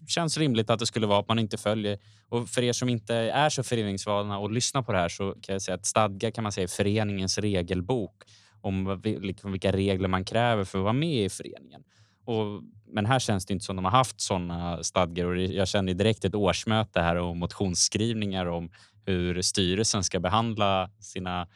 känns 0.09 0.39
rimligt 0.39 0.71
att 0.71 0.79
det 0.79 0.87
skulle 0.87 1.07
vara 1.07 1.21
att 1.21 1.29
man 1.29 1.39
inte 1.39 1.57
följer. 1.57 1.99
Och 2.29 2.49
för 2.49 2.63
er 2.63 2.73
som 2.73 2.89
inte 2.89 3.15
är 3.15 3.49
så 3.51 3.63
föreningsvana 3.63 4.39
och 4.39 4.51
lyssnar 4.51 4.83
på 4.83 4.93
det 4.93 4.99
här 4.99 5.09
så 5.09 5.33
kan 5.33 5.53
jag 5.53 5.63
säga 5.63 5.75
att 5.75 5.87
stadga 5.87 6.31
kan 6.31 6.43
man 6.43 6.53
säga 6.53 6.65
är 6.65 6.69
föreningens 6.69 7.39
regelbok 7.39 8.23
om 8.61 9.01
liksom 9.05 9.53
vilka 9.53 9.73
regler 9.73 10.09
man 10.09 10.25
kräver 10.25 10.65
för 10.65 10.79
att 10.79 10.83
vara 10.83 10.93
med 10.93 11.25
i 11.25 11.29
föreningen. 11.29 11.83
Och, 12.25 12.63
men 12.87 13.07
här 13.07 13.19
känns 13.19 13.47
det 13.47 13.53
inte 13.53 13.65
som 13.65 13.77
de 13.77 13.85
har 13.85 13.93
haft 13.93 14.21
sådana 14.21 14.83
stadgar 14.83 15.25
och 15.25 15.37
jag 15.37 15.69
känner 15.69 15.95
direkt 15.95 16.25
ett 16.25 16.35
årsmöte 16.35 17.01
här 17.01 17.17
och 17.17 17.37
motionsskrivningar 17.37 18.47
om 18.47 18.71
hur 19.05 19.43
styrelsen 19.43 20.05
ska 20.05 20.21
behandla 20.21 20.91
sina 21.01 21.49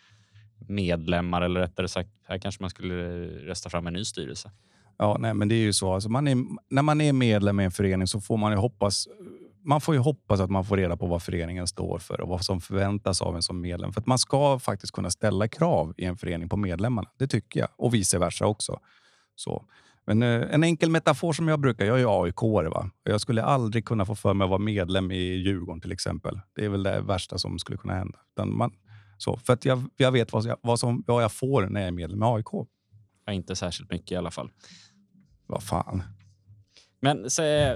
medlemmar 0.68 1.42
eller 1.42 1.60
rättare 1.60 1.88
sagt, 1.88 2.10
här 2.28 2.38
kanske 2.38 2.62
man 2.62 2.70
skulle 2.70 2.94
rösta 3.26 3.70
fram 3.70 3.86
en 3.86 3.92
ny 3.92 4.04
styrelse. 4.04 4.50
Ja, 5.02 5.16
nej, 5.20 5.34
men 5.34 5.48
det 5.48 5.54
är 5.54 5.62
ju 5.62 5.72
så. 5.72 5.92
Alltså 5.92 6.08
man 6.08 6.28
är, 6.28 6.36
när 6.68 6.82
man 6.82 7.00
är 7.00 7.12
medlem 7.12 7.60
i 7.60 7.64
en 7.64 7.70
förening 7.70 8.06
så 8.06 8.20
får 8.20 8.36
man 8.36 8.52
ju 8.52 8.58
hoppas 8.58 9.08
man 9.64 9.80
får 9.80 9.94
ju 9.94 10.00
hoppas 10.00 10.40
att 10.40 10.50
man 10.50 10.64
får 10.64 10.76
reda 10.76 10.96
på 10.96 11.06
vad 11.06 11.22
föreningen 11.22 11.66
står 11.66 11.98
för 11.98 12.20
och 12.20 12.28
vad 12.28 12.44
som 12.44 12.60
förväntas 12.60 13.22
av 13.22 13.36
en 13.36 13.42
som 13.42 13.60
medlem. 13.60 13.92
För 13.92 14.00
att 14.00 14.06
man 14.06 14.18
ska 14.18 14.58
faktiskt 14.58 14.92
kunna 14.92 15.10
ställa 15.10 15.48
krav 15.48 15.94
i 15.96 16.04
en 16.04 16.16
förening 16.16 16.48
på 16.48 16.56
medlemmarna. 16.56 17.08
Det 17.18 17.26
tycker 17.26 17.60
jag. 17.60 17.68
Och 17.76 17.94
vice 17.94 18.18
versa 18.18 18.46
också. 18.46 18.80
Så. 19.34 19.64
Men 20.06 20.22
eh, 20.22 20.54
en 20.54 20.64
enkel 20.64 20.90
metafor 20.90 21.32
som 21.32 21.48
jag 21.48 21.60
brukar, 21.60 21.84
jag 21.84 22.00
är 22.00 22.24
aik 22.24 22.42
va? 22.42 22.90
Jag 23.02 23.20
skulle 23.20 23.42
aldrig 23.42 23.84
kunna 23.84 24.04
få 24.04 24.14
för 24.14 24.34
mig 24.34 24.44
att 24.44 24.50
vara 24.50 24.58
medlem 24.58 25.10
i 25.10 25.16
Djurgården 25.16 25.80
till 25.80 25.92
exempel. 25.92 26.40
Det 26.54 26.64
är 26.64 26.68
väl 26.68 26.82
det 26.82 27.00
värsta 27.00 27.38
som 27.38 27.58
skulle 27.58 27.78
kunna 27.78 27.94
hända. 27.94 28.18
Man, 28.44 28.72
så, 29.18 29.36
för 29.36 29.52
att 29.52 29.64
jag, 29.64 29.84
jag 29.96 30.12
vet 30.12 30.32
vad 30.32 30.44
jag, 30.44 30.56
vad, 30.62 30.80
som, 30.80 31.04
vad 31.06 31.22
jag 31.22 31.32
får 31.32 31.66
när 31.66 31.80
jag 31.80 31.88
är 31.88 31.92
medlem 31.92 32.22
i 32.22 32.26
AIK. 32.26 32.68
Ja, 33.26 33.32
inte 33.32 33.56
särskilt 33.56 33.90
mycket 33.90 34.12
i 34.12 34.16
alla 34.16 34.30
fall. 34.30 34.50
Vad 35.50 35.62
fan. 35.62 36.02
Men 37.00 37.30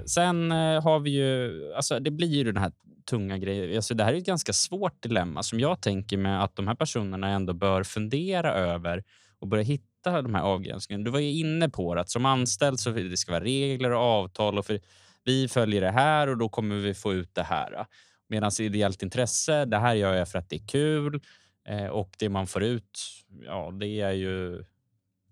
sen 0.07 0.53
eh, 0.53 0.83
har 0.83 1.01
vi 1.01 1.11
ju... 1.11 1.63
Alltså 1.75 2.01
det 2.01 2.11
blir 2.11 2.29
ju 2.29 2.45
den 2.45 2.57
här 2.57 2.73
tunga 3.05 3.39
grejen. 3.39 3.77
Alltså 3.77 3.95
det 3.95 4.05
här 4.05 4.13
är 4.13 4.19
ett 4.19 4.27
ganska 4.27 4.53
svårt 4.53 5.03
dilemma 5.03 5.43
som 5.43 5.61
jag 5.61 5.81
tänker 5.81 6.17
mig 6.17 6.37
att 6.37 6.57
de 6.57 6.69
här 6.69 6.75
personerna 6.75 7.29
ändå 7.29 7.53
bör 7.53 7.83
fundera 7.83 8.55
över 8.55 9.05
och 9.39 9.49
börja 9.49 9.65
hitta 9.65 10.23
de 10.23 10.35
här 10.35 10.43
avgränsningarna. 10.43 11.05
Du 11.05 11.11
var 11.11 11.19
ju 11.19 11.33
inne 11.33 11.69
på 11.69 11.95
det, 11.95 12.01
att 12.01 12.11
som 12.11 12.27
anställd 12.27 12.81
så 12.81 12.91
det 12.91 13.17
ska 13.17 13.33
vara 13.33 13.45
regler 13.45 13.91
och 13.91 14.01
avtal 14.01 14.59
och 14.59 14.67
för, 14.67 14.81
vi 15.25 15.49
följer 15.49 15.81
det 15.81 15.91
här 15.91 16.29
och 16.29 16.39
då 16.39 16.49
kommer 16.49 16.77
vi 16.77 16.95
få 16.95 17.13
ut 17.13 17.35
det 17.35 17.43
här. 17.43 17.87
Medan 18.29 18.51
ideellt 18.61 19.03
intresse, 19.03 19.65
det 19.65 19.79
här 19.79 19.95
gör 19.95 20.15
jag 20.15 20.29
för 20.29 20.39
att 20.39 20.51
det 20.51 20.57
är 20.57 20.67
kul 20.67 21.21
eh, 21.69 21.87
och 21.87 22.11
det 22.19 22.29
man 22.29 22.47
får 22.47 22.63
ut, 22.63 23.01
ja, 23.47 23.71
det 23.81 24.01
är 24.01 24.13
ju 24.13 24.65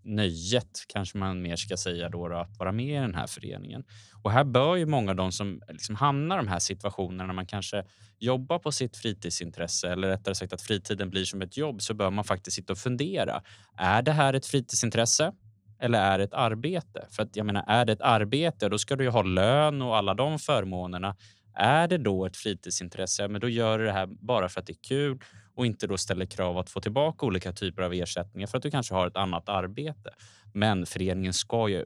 nöjet, 0.04 0.84
kanske 0.88 1.18
man 1.18 1.42
mer 1.42 1.56
ska 1.56 1.76
säga, 1.76 2.08
då, 2.08 2.28
då, 2.28 2.36
att 2.36 2.58
vara 2.58 2.72
med 2.72 2.96
i 2.96 3.00
den 3.00 3.14
här 3.14 3.26
föreningen. 3.26 3.84
Och 4.22 4.32
här 4.32 4.44
bör 4.44 4.76
ju 4.76 4.86
många 4.86 5.10
av 5.10 5.16
de 5.16 5.32
som 5.32 5.62
liksom 5.68 5.94
hamnar 5.94 6.36
i 6.36 6.44
de 6.44 6.48
här 6.48 6.58
situationerna 6.58 7.26
när 7.26 7.34
man 7.34 7.46
kanske 7.46 7.84
jobbar 8.18 8.58
på 8.58 8.72
sitt 8.72 8.96
fritidsintresse 8.96 9.92
eller 9.92 10.08
rättare 10.08 10.34
sagt 10.34 10.52
att 10.52 10.62
fritiden 10.62 11.10
blir 11.10 11.24
som 11.24 11.42
ett 11.42 11.56
jobb 11.56 11.82
så 11.82 11.94
bör 11.94 12.10
man 12.10 12.24
faktiskt 12.24 12.54
sitta 12.54 12.72
och 12.72 12.78
fundera. 12.78 13.42
Är 13.76 14.02
det 14.02 14.12
här 14.12 14.34
ett 14.34 14.46
fritidsintresse? 14.46 15.32
Eller 15.80 16.00
är 16.00 16.18
det 16.18 16.24
ett 16.24 16.34
arbete? 16.34 17.06
För 17.10 17.22
att 17.22 17.36
jag 17.36 17.46
menar, 17.46 17.64
är 17.66 17.84
det 17.84 17.92
ett 17.92 18.00
arbete, 18.00 18.68
då 18.68 18.78
ska 18.78 18.96
du 18.96 19.04
ju 19.04 19.10
ha 19.10 19.22
lön 19.22 19.82
och 19.82 19.96
alla 19.96 20.14
de 20.14 20.38
förmånerna. 20.38 21.16
Är 21.54 21.88
det 21.88 21.98
då 21.98 22.26
ett 22.26 22.36
fritidsintresse, 22.36 23.28
men 23.28 23.40
då 23.40 23.48
gör 23.48 23.78
du 23.78 23.84
det 23.84 23.92
här 23.92 24.06
bara 24.06 24.48
för 24.48 24.60
att 24.60 24.66
det 24.66 24.72
är 24.72 24.88
kul 24.88 25.18
och 25.54 25.66
inte 25.66 25.86
då 25.86 25.96
ställer 25.96 26.26
krav 26.26 26.58
att 26.58 26.70
få 26.70 26.80
tillbaka 26.80 27.26
olika 27.26 27.52
typer 27.52 27.82
av 27.82 27.92
ersättningar 27.92 28.46
för 28.46 28.58
att 28.58 28.62
du 28.62 28.70
kanske 28.70 28.94
har 28.94 29.06
ett 29.06 29.16
annat 29.16 29.48
arbete. 29.48 30.10
Men 30.52 30.86
föreningen 30.86 31.32
ska 31.32 31.68
ju 31.68 31.84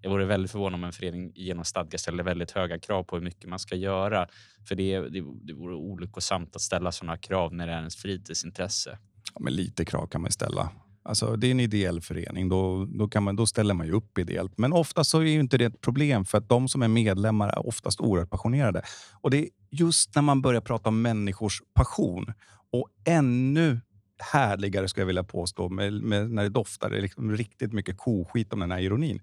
jag 0.00 0.10
vore 0.10 0.24
väldigt 0.24 0.50
förvånad 0.50 0.74
om 0.74 0.84
en 0.84 0.92
förening 0.92 1.32
genom 1.34 1.64
stadgar 1.64 1.98
ställer 1.98 2.22
väldigt 2.22 2.50
höga 2.50 2.78
krav 2.78 3.04
på 3.04 3.16
hur 3.16 3.22
mycket 3.22 3.50
man 3.50 3.58
ska 3.58 3.76
göra. 3.76 4.28
För 4.68 4.74
det, 4.74 5.00
det, 5.00 5.24
det 5.42 5.52
vore 5.52 5.74
olyckosamt 5.74 6.56
att 6.56 6.62
ställa 6.62 6.92
sådana 6.92 7.16
krav 7.16 7.54
när 7.54 7.66
det 7.66 7.72
är 7.72 7.78
ens 7.78 7.96
fritidsintresse. 7.96 8.98
Ja, 9.34 9.40
men 9.40 9.54
lite 9.54 9.84
krav 9.84 10.06
kan 10.06 10.22
man 10.22 10.30
ställa. 10.30 10.70
Alltså, 11.02 11.36
det 11.36 11.46
är 11.46 11.50
en 11.50 11.60
ideell 11.60 12.00
förening, 12.00 12.48
då, 12.48 12.84
då, 12.84 13.08
kan 13.08 13.22
man, 13.22 13.36
då 13.36 13.46
ställer 13.46 13.74
man 13.74 13.86
ju 13.86 13.92
upp 13.92 14.18
ideellt. 14.18 14.58
Men 14.58 14.72
oftast 14.72 15.10
så 15.10 15.18
är 15.18 15.24
ju 15.24 15.40
inte 15.40 15.58
det 15.58 15.64
ett 15.64 15.80
problem 15.80 16.24
för 16.24 16.38
att 16.38 16.48
de 16.48 16.68
som 16.68 16.82
är 16.82 16.88
medlemmar 16.88 17.48
är 17.48 17.66
oftast 17.66 18.00
oerhört 18.00 18.30
passionerade. 18.30 18.82
Och 19.20 19.30
det 19.30 19.38
är 19.38 19.48
just 19.70 20.14
när 20.14 20.22
man 20.22 20.42
börjar 20.42 20.60
prata 20.60 20.88
om 20.88 21.02
människors 21.02 21.62
passion 21.74 22.26
och 22.72 22.88
ännu 23.04 23.80
härligare, 24.18 24.88
skulle 24.88 25.02
jag 25.02 25.06
vilja 25.06 25.24
påstå, 25.24 25.68
med, 25.68 25.92
med 25.92 26.30
när 26.30 26.42
det 26.42 26.48
doftar 26.48 26.90
det 26.90 27.00
liksom 27.00 27.36
riktigt 27.36 27.72
mycket 27.72 27.98
koskit 27.98 28.52
om 28.52 28.60
den 28.60 28.70
här 28.70 28.78
ironin, 28.78 29.20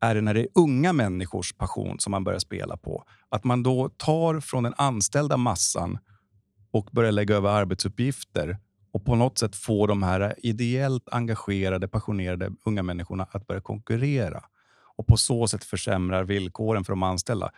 är 0.00 0.14
det 0.14 0.20
när 0.20 0.34
det 0.34 0.40
är 0.40 0.48
unga 0.54 0.92
människors 0.92 1.52
passion 1.52 2.00
som 2.00 2.10
man 2.10 2.24
börjar 2.24 2.38
spela 2.38 2.76
på. 2.76 3.04
Att 3.28 3.44
man 3.44 3.62
då 3.62 3.88
tar 3.88 4.40
från 4.40 4.62
den 4.62 4.74
anställda 4.76 5.36
massan 5.36 5.98
och 6.70 6.88
börjar 6.92 7.12
lägga 7.12 7.36
över 7.36 7.50
arbetsuppgifter 7.50 8.58
och 8.92 9.04
på 9.04 9.14
något 9.14 9.38
sätt 9.38 9.56
få 9.56 9.86
de 9.86 10.02
här 10.02 10.34
ideellt 10.38 11.08
engagerade, 11.08 11.88
passionerade 11.88 12.52
unga 12.64 12.82
människorna 12.82 13.26
att 13.30 13.46
börja 13.46 13.60
konkurrera 13.60 14.44
och 14.96 15.06
på 15.06 15.16
så 15.16 15.48
sätt 15.48 15.64
försämrar 15.64 16.24
villkoren 16.24 16.84
för 16.84 16.92
de 16.92 17.02
anställda. 17.02 17.50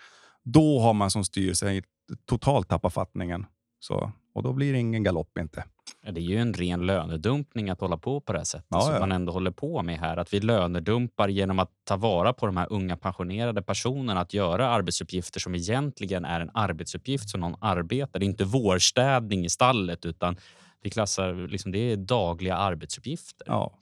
Då 0.42 0.80
har 0.80 0.94
man 0.94 1.10
som 1.10 1.24
styrelse 1.24 1.82
totalt 2.26 2.68
tappat 2.68 2.94
fattningen. 2.94 3.46
Så, 3.80 4.12
och 4.32 4.42
då 4.42 4.52
blir 4.52 4.72
det 4.72 4.78
ingen 4.78 5.02
galopp 5.02 5.38
inte. 5.38 5.64
Det 6.02 6.20
är 6.20 6.24
ju 6.24 6.36
en 6.36 6.54
ren 6.54 6.86
lönedumpning 6.86 7.70
att 7.70 7.80
hålla 7.80 7.96
på 7.96 8.20
på 8.20 8.32
det 8.32 8.38
här 8.38 8.44
sättet 8.44 8.66
Ja, 8.68 8.80
som 8.80 8.94
ja. 8.94 9.00
man 9.00 9.12
ändå 9.12 9.32
håller 9.32 9.50
på 9.50 9.82
med 9.82 9.98
här. 9.98 10.16
Att 10.16 10.34
vi 10.34 10.40
lönedumpar 10.40 11.28
genom 11.28 11.58
att 11.58 11.70
ta 11.84 11.96
vara 11.96 12.32
på 12.32 12.46
de 12.46 12.56
här 12.56 12.66
unga 12.70 12.96
pensionerade 12.96 13.62
personerna 13.62 14.20
att 14.20 14.34
göra 14.34 14.68
arbetsuppgifter 14.68 15.40
som 15.40 15.54
egentligen 15.54 16.24
är 16.24 16.40
en 16.40 16.50
arbetsuppgift 16.54 17.28
som 17.28 17.40
någon 17.40 17.54
arbetar. 17.60 18.20
Det 18.20 18.24
är 18.24 18.28
inte 18.28 18.44
vårstädning 18.44 19.44
i 19.44 19.48
stallet 19.48 20.04
utan 20.04 20.36
vi 20.82 20.90
klassar 20.90 21.48
liksom, 21.48 21.72
det 21.72 21.78
är 21.78 21.96
dagliga 21.96 22.56
arbetsuppgifter. 22.56 23.46
Ja. 23.46 23.78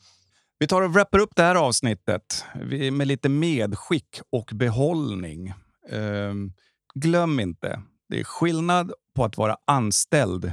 Vi 0.59 0.67
tar 0.67 0.83
och 0.83 0.95
wrappar 0.95 1.19
upp 1.19 1.37
det 1.37 1.43
här 1.43 1.55
avsnittet 1.55 2.45
med 2.93 3.07
lite 3.07 3.29
medskick 3.29 4.21
och 4.31 4.51
behållning. 4.55 5.55
Ehm, 5.91 6.53
glöm 6.95 7.41
inte, 7.41 7.83
det 8.09 8.21
är 8.21 8.25
skillnad 8.25 8.93
på 9.21 9.25
att 9.25 9.37
vara 9.37 9.57
anställd 9.65 10.53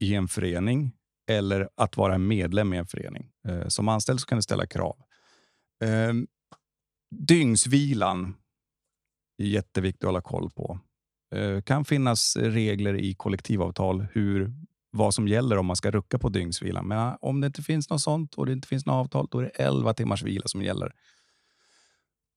i 0.00 0.14
en 0.14 0.28
förening 0.28 0.92
eller 1.30 1.68
att 1.76 1.96
vara 1.96 2.18
medlem 2.18 2.74
i 2.74 2.76
en 2.76 2.86
förening. 2.86 3.30
Eh, 3.48 3.68
som 3.68 3.88
anställd 3.88 4.20
så 4.20 4.26
kan 4.26 4.38
du 4.38 4.42
ställa 4.42 4.66
krav. 4.66 4.96
Ehm, 5.84 6.26
dygnsvilan 7.10 8.34
är 9.38 9.46
jätteviktigt 9.46 10.04
att 10.04 10.08
hålla 10.08 10.20
koll 10.20 10.50
på. 10.50 10.78
Det 11.30 11.64
kan 11.64 11.84
finnas 11.84 12.36
regler 12.36 12.94
i 12.94 13.14
kollektivavtal 13.14 14.06
hur 14.12 14.52
vad 14.90 15.14
som 15.14 15.28
gäller 15.28 15.58
om 15.58 15.66
man 15.66 15.76
ska 15.76 15.90
rucka 15.90 16.18
på 16.18 16.28
dygnsvilan. 16.28 16.88
Men 16.88 16.98
ah, 16.98 17.18
om 17.20 17.40
det 17.40 17.46
inte 17.46 17.62
finns 17.62 17.90
något 17.90 18.02
sånt 18.02 18.34
och 18.34 18.46
det 18.46 18.52
inte 18.52 18.68
finns 18.68 18.86
något 18.86 19.04
avtal, 19.04 19.28
då 19.30 19.38
är 19.38 19.42
det 19.42 19.48
11 19.48 19.94
timmars 19.94 20.22
vila 20.22 20.46
som 20.46 20.62
gäller. 20.62 20.92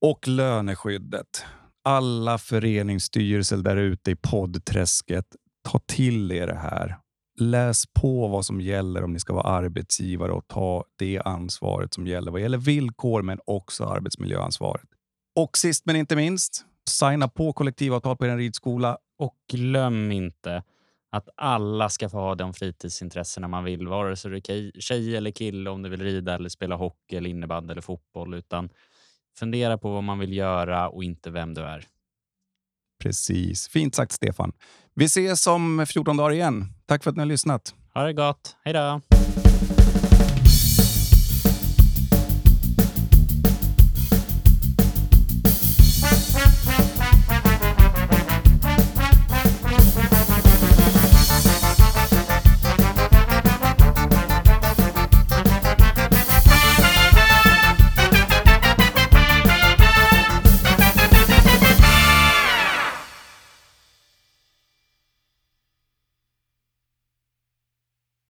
Och 0.02 0.28
löneskyddet. 0.28 1.46
Alla 1.84 2.38
föreningsstyrelser 2.38 3.58
där 3.58 3.78
ute 3.78 4.12
i 4.12 4.16
poddträsket, 4.16 5.36
ta 5.72 5.80
till 5.80 6.32
er 6.32 6.48
det 6.48 6.56
här. 6.56 6.98
Läs 7.40 7.86
på 7.94 8.28
vad 8.28 8.46
som 8.46 8.62
gäller 8.62 9.04
om 9.04 9.14
ni 9.14 9.20
ska 9.20 9.34
vara 9.34 9.48
arbetsgivare 9.48 10.32
och 10.32 10.48
ta 10.48 10.84
det 10.96 11.20
ansvaret 11.26 11.94
som 11.94 12.08
gäller 12.08 12.32
vad 12.32 12.42
gäller 12.42 12.58
villkor 12.58 13.22
men 13.22 13.40
också 13.46 13.86
arbetsmiljöansvaret. 13.86 14.90
Och 15.36 15.58
sist 15.58 15.86
men 15.86 15.96
inte 15.96 16.16
minst, 16.16 16.66
signa 16.90 17.28
på 17.28 17.54
kollektivavtal 17.54 18.18
på 18.18 18.26
er 18.26 18.38
ridskola. 18.38 18.98
Och 19.20 19.36
glöm 19.52 20.12
inte 20.12 20.64
att 21.12 21.30
alla 21.36 21.90
ska 21.90 22.10
få 22.10 22.18
ha 22.18 22.36
de 22.36 22.54
fritidsintressena 22.54 23.48
man 23.48 23.64
vill, 23.64 23.88
vare 23.88 24.16
sig 24.16 24.32
du 24.32 24.38
är 24.38 24.82
tjej 24.82 25.18
eller 25.18 25.32
kille, 25.32 25.70
om 25.70 25.82
du 25.82 25.90
vill 25.90 26.02
rida 26.02 26.36
eller 26.36 26.50
spela 26.50 26.76
hockey, 26.76 27.16
eller 27.16 27.30
innebandy 27.30 27.72
eller 27.72 27.82
fotboll. 27.82 28.34
Utan 28.34 28.70
fundera 29.38 29.78
på 29.78 29.92
vad 29.92 30.04
man 30.04 30.20
vill 30.20 30.34
göra 30.34 30.90
och 30.90 31.04
inte 31.04 31.30
vem 31.30 31.54
du 31.54 31.62
är. 31.62 31.86
Precis. 33.00 33.68
Fint 33.68 33.96
sagt, 33.96 34.12
Stefan. 34.12 34.54
Vi 35.00 35.06
ses 35.06 35.48
om 35.48 35.86
14 35.88 36.18
dagar 36.18 36.32
igen. 36.32 36.66
Tack 36.86 37.04
för 37.04 37.10
att 37.10 37.16
ni 37.16 37.22
har 37.22 37.28
lyssnat. 37.28 37.74
Ha 37.94 38.04
det 38.04 38.14
gott. 38.14 38.56
Hej 38.66 38.74
då! 38.74 39.02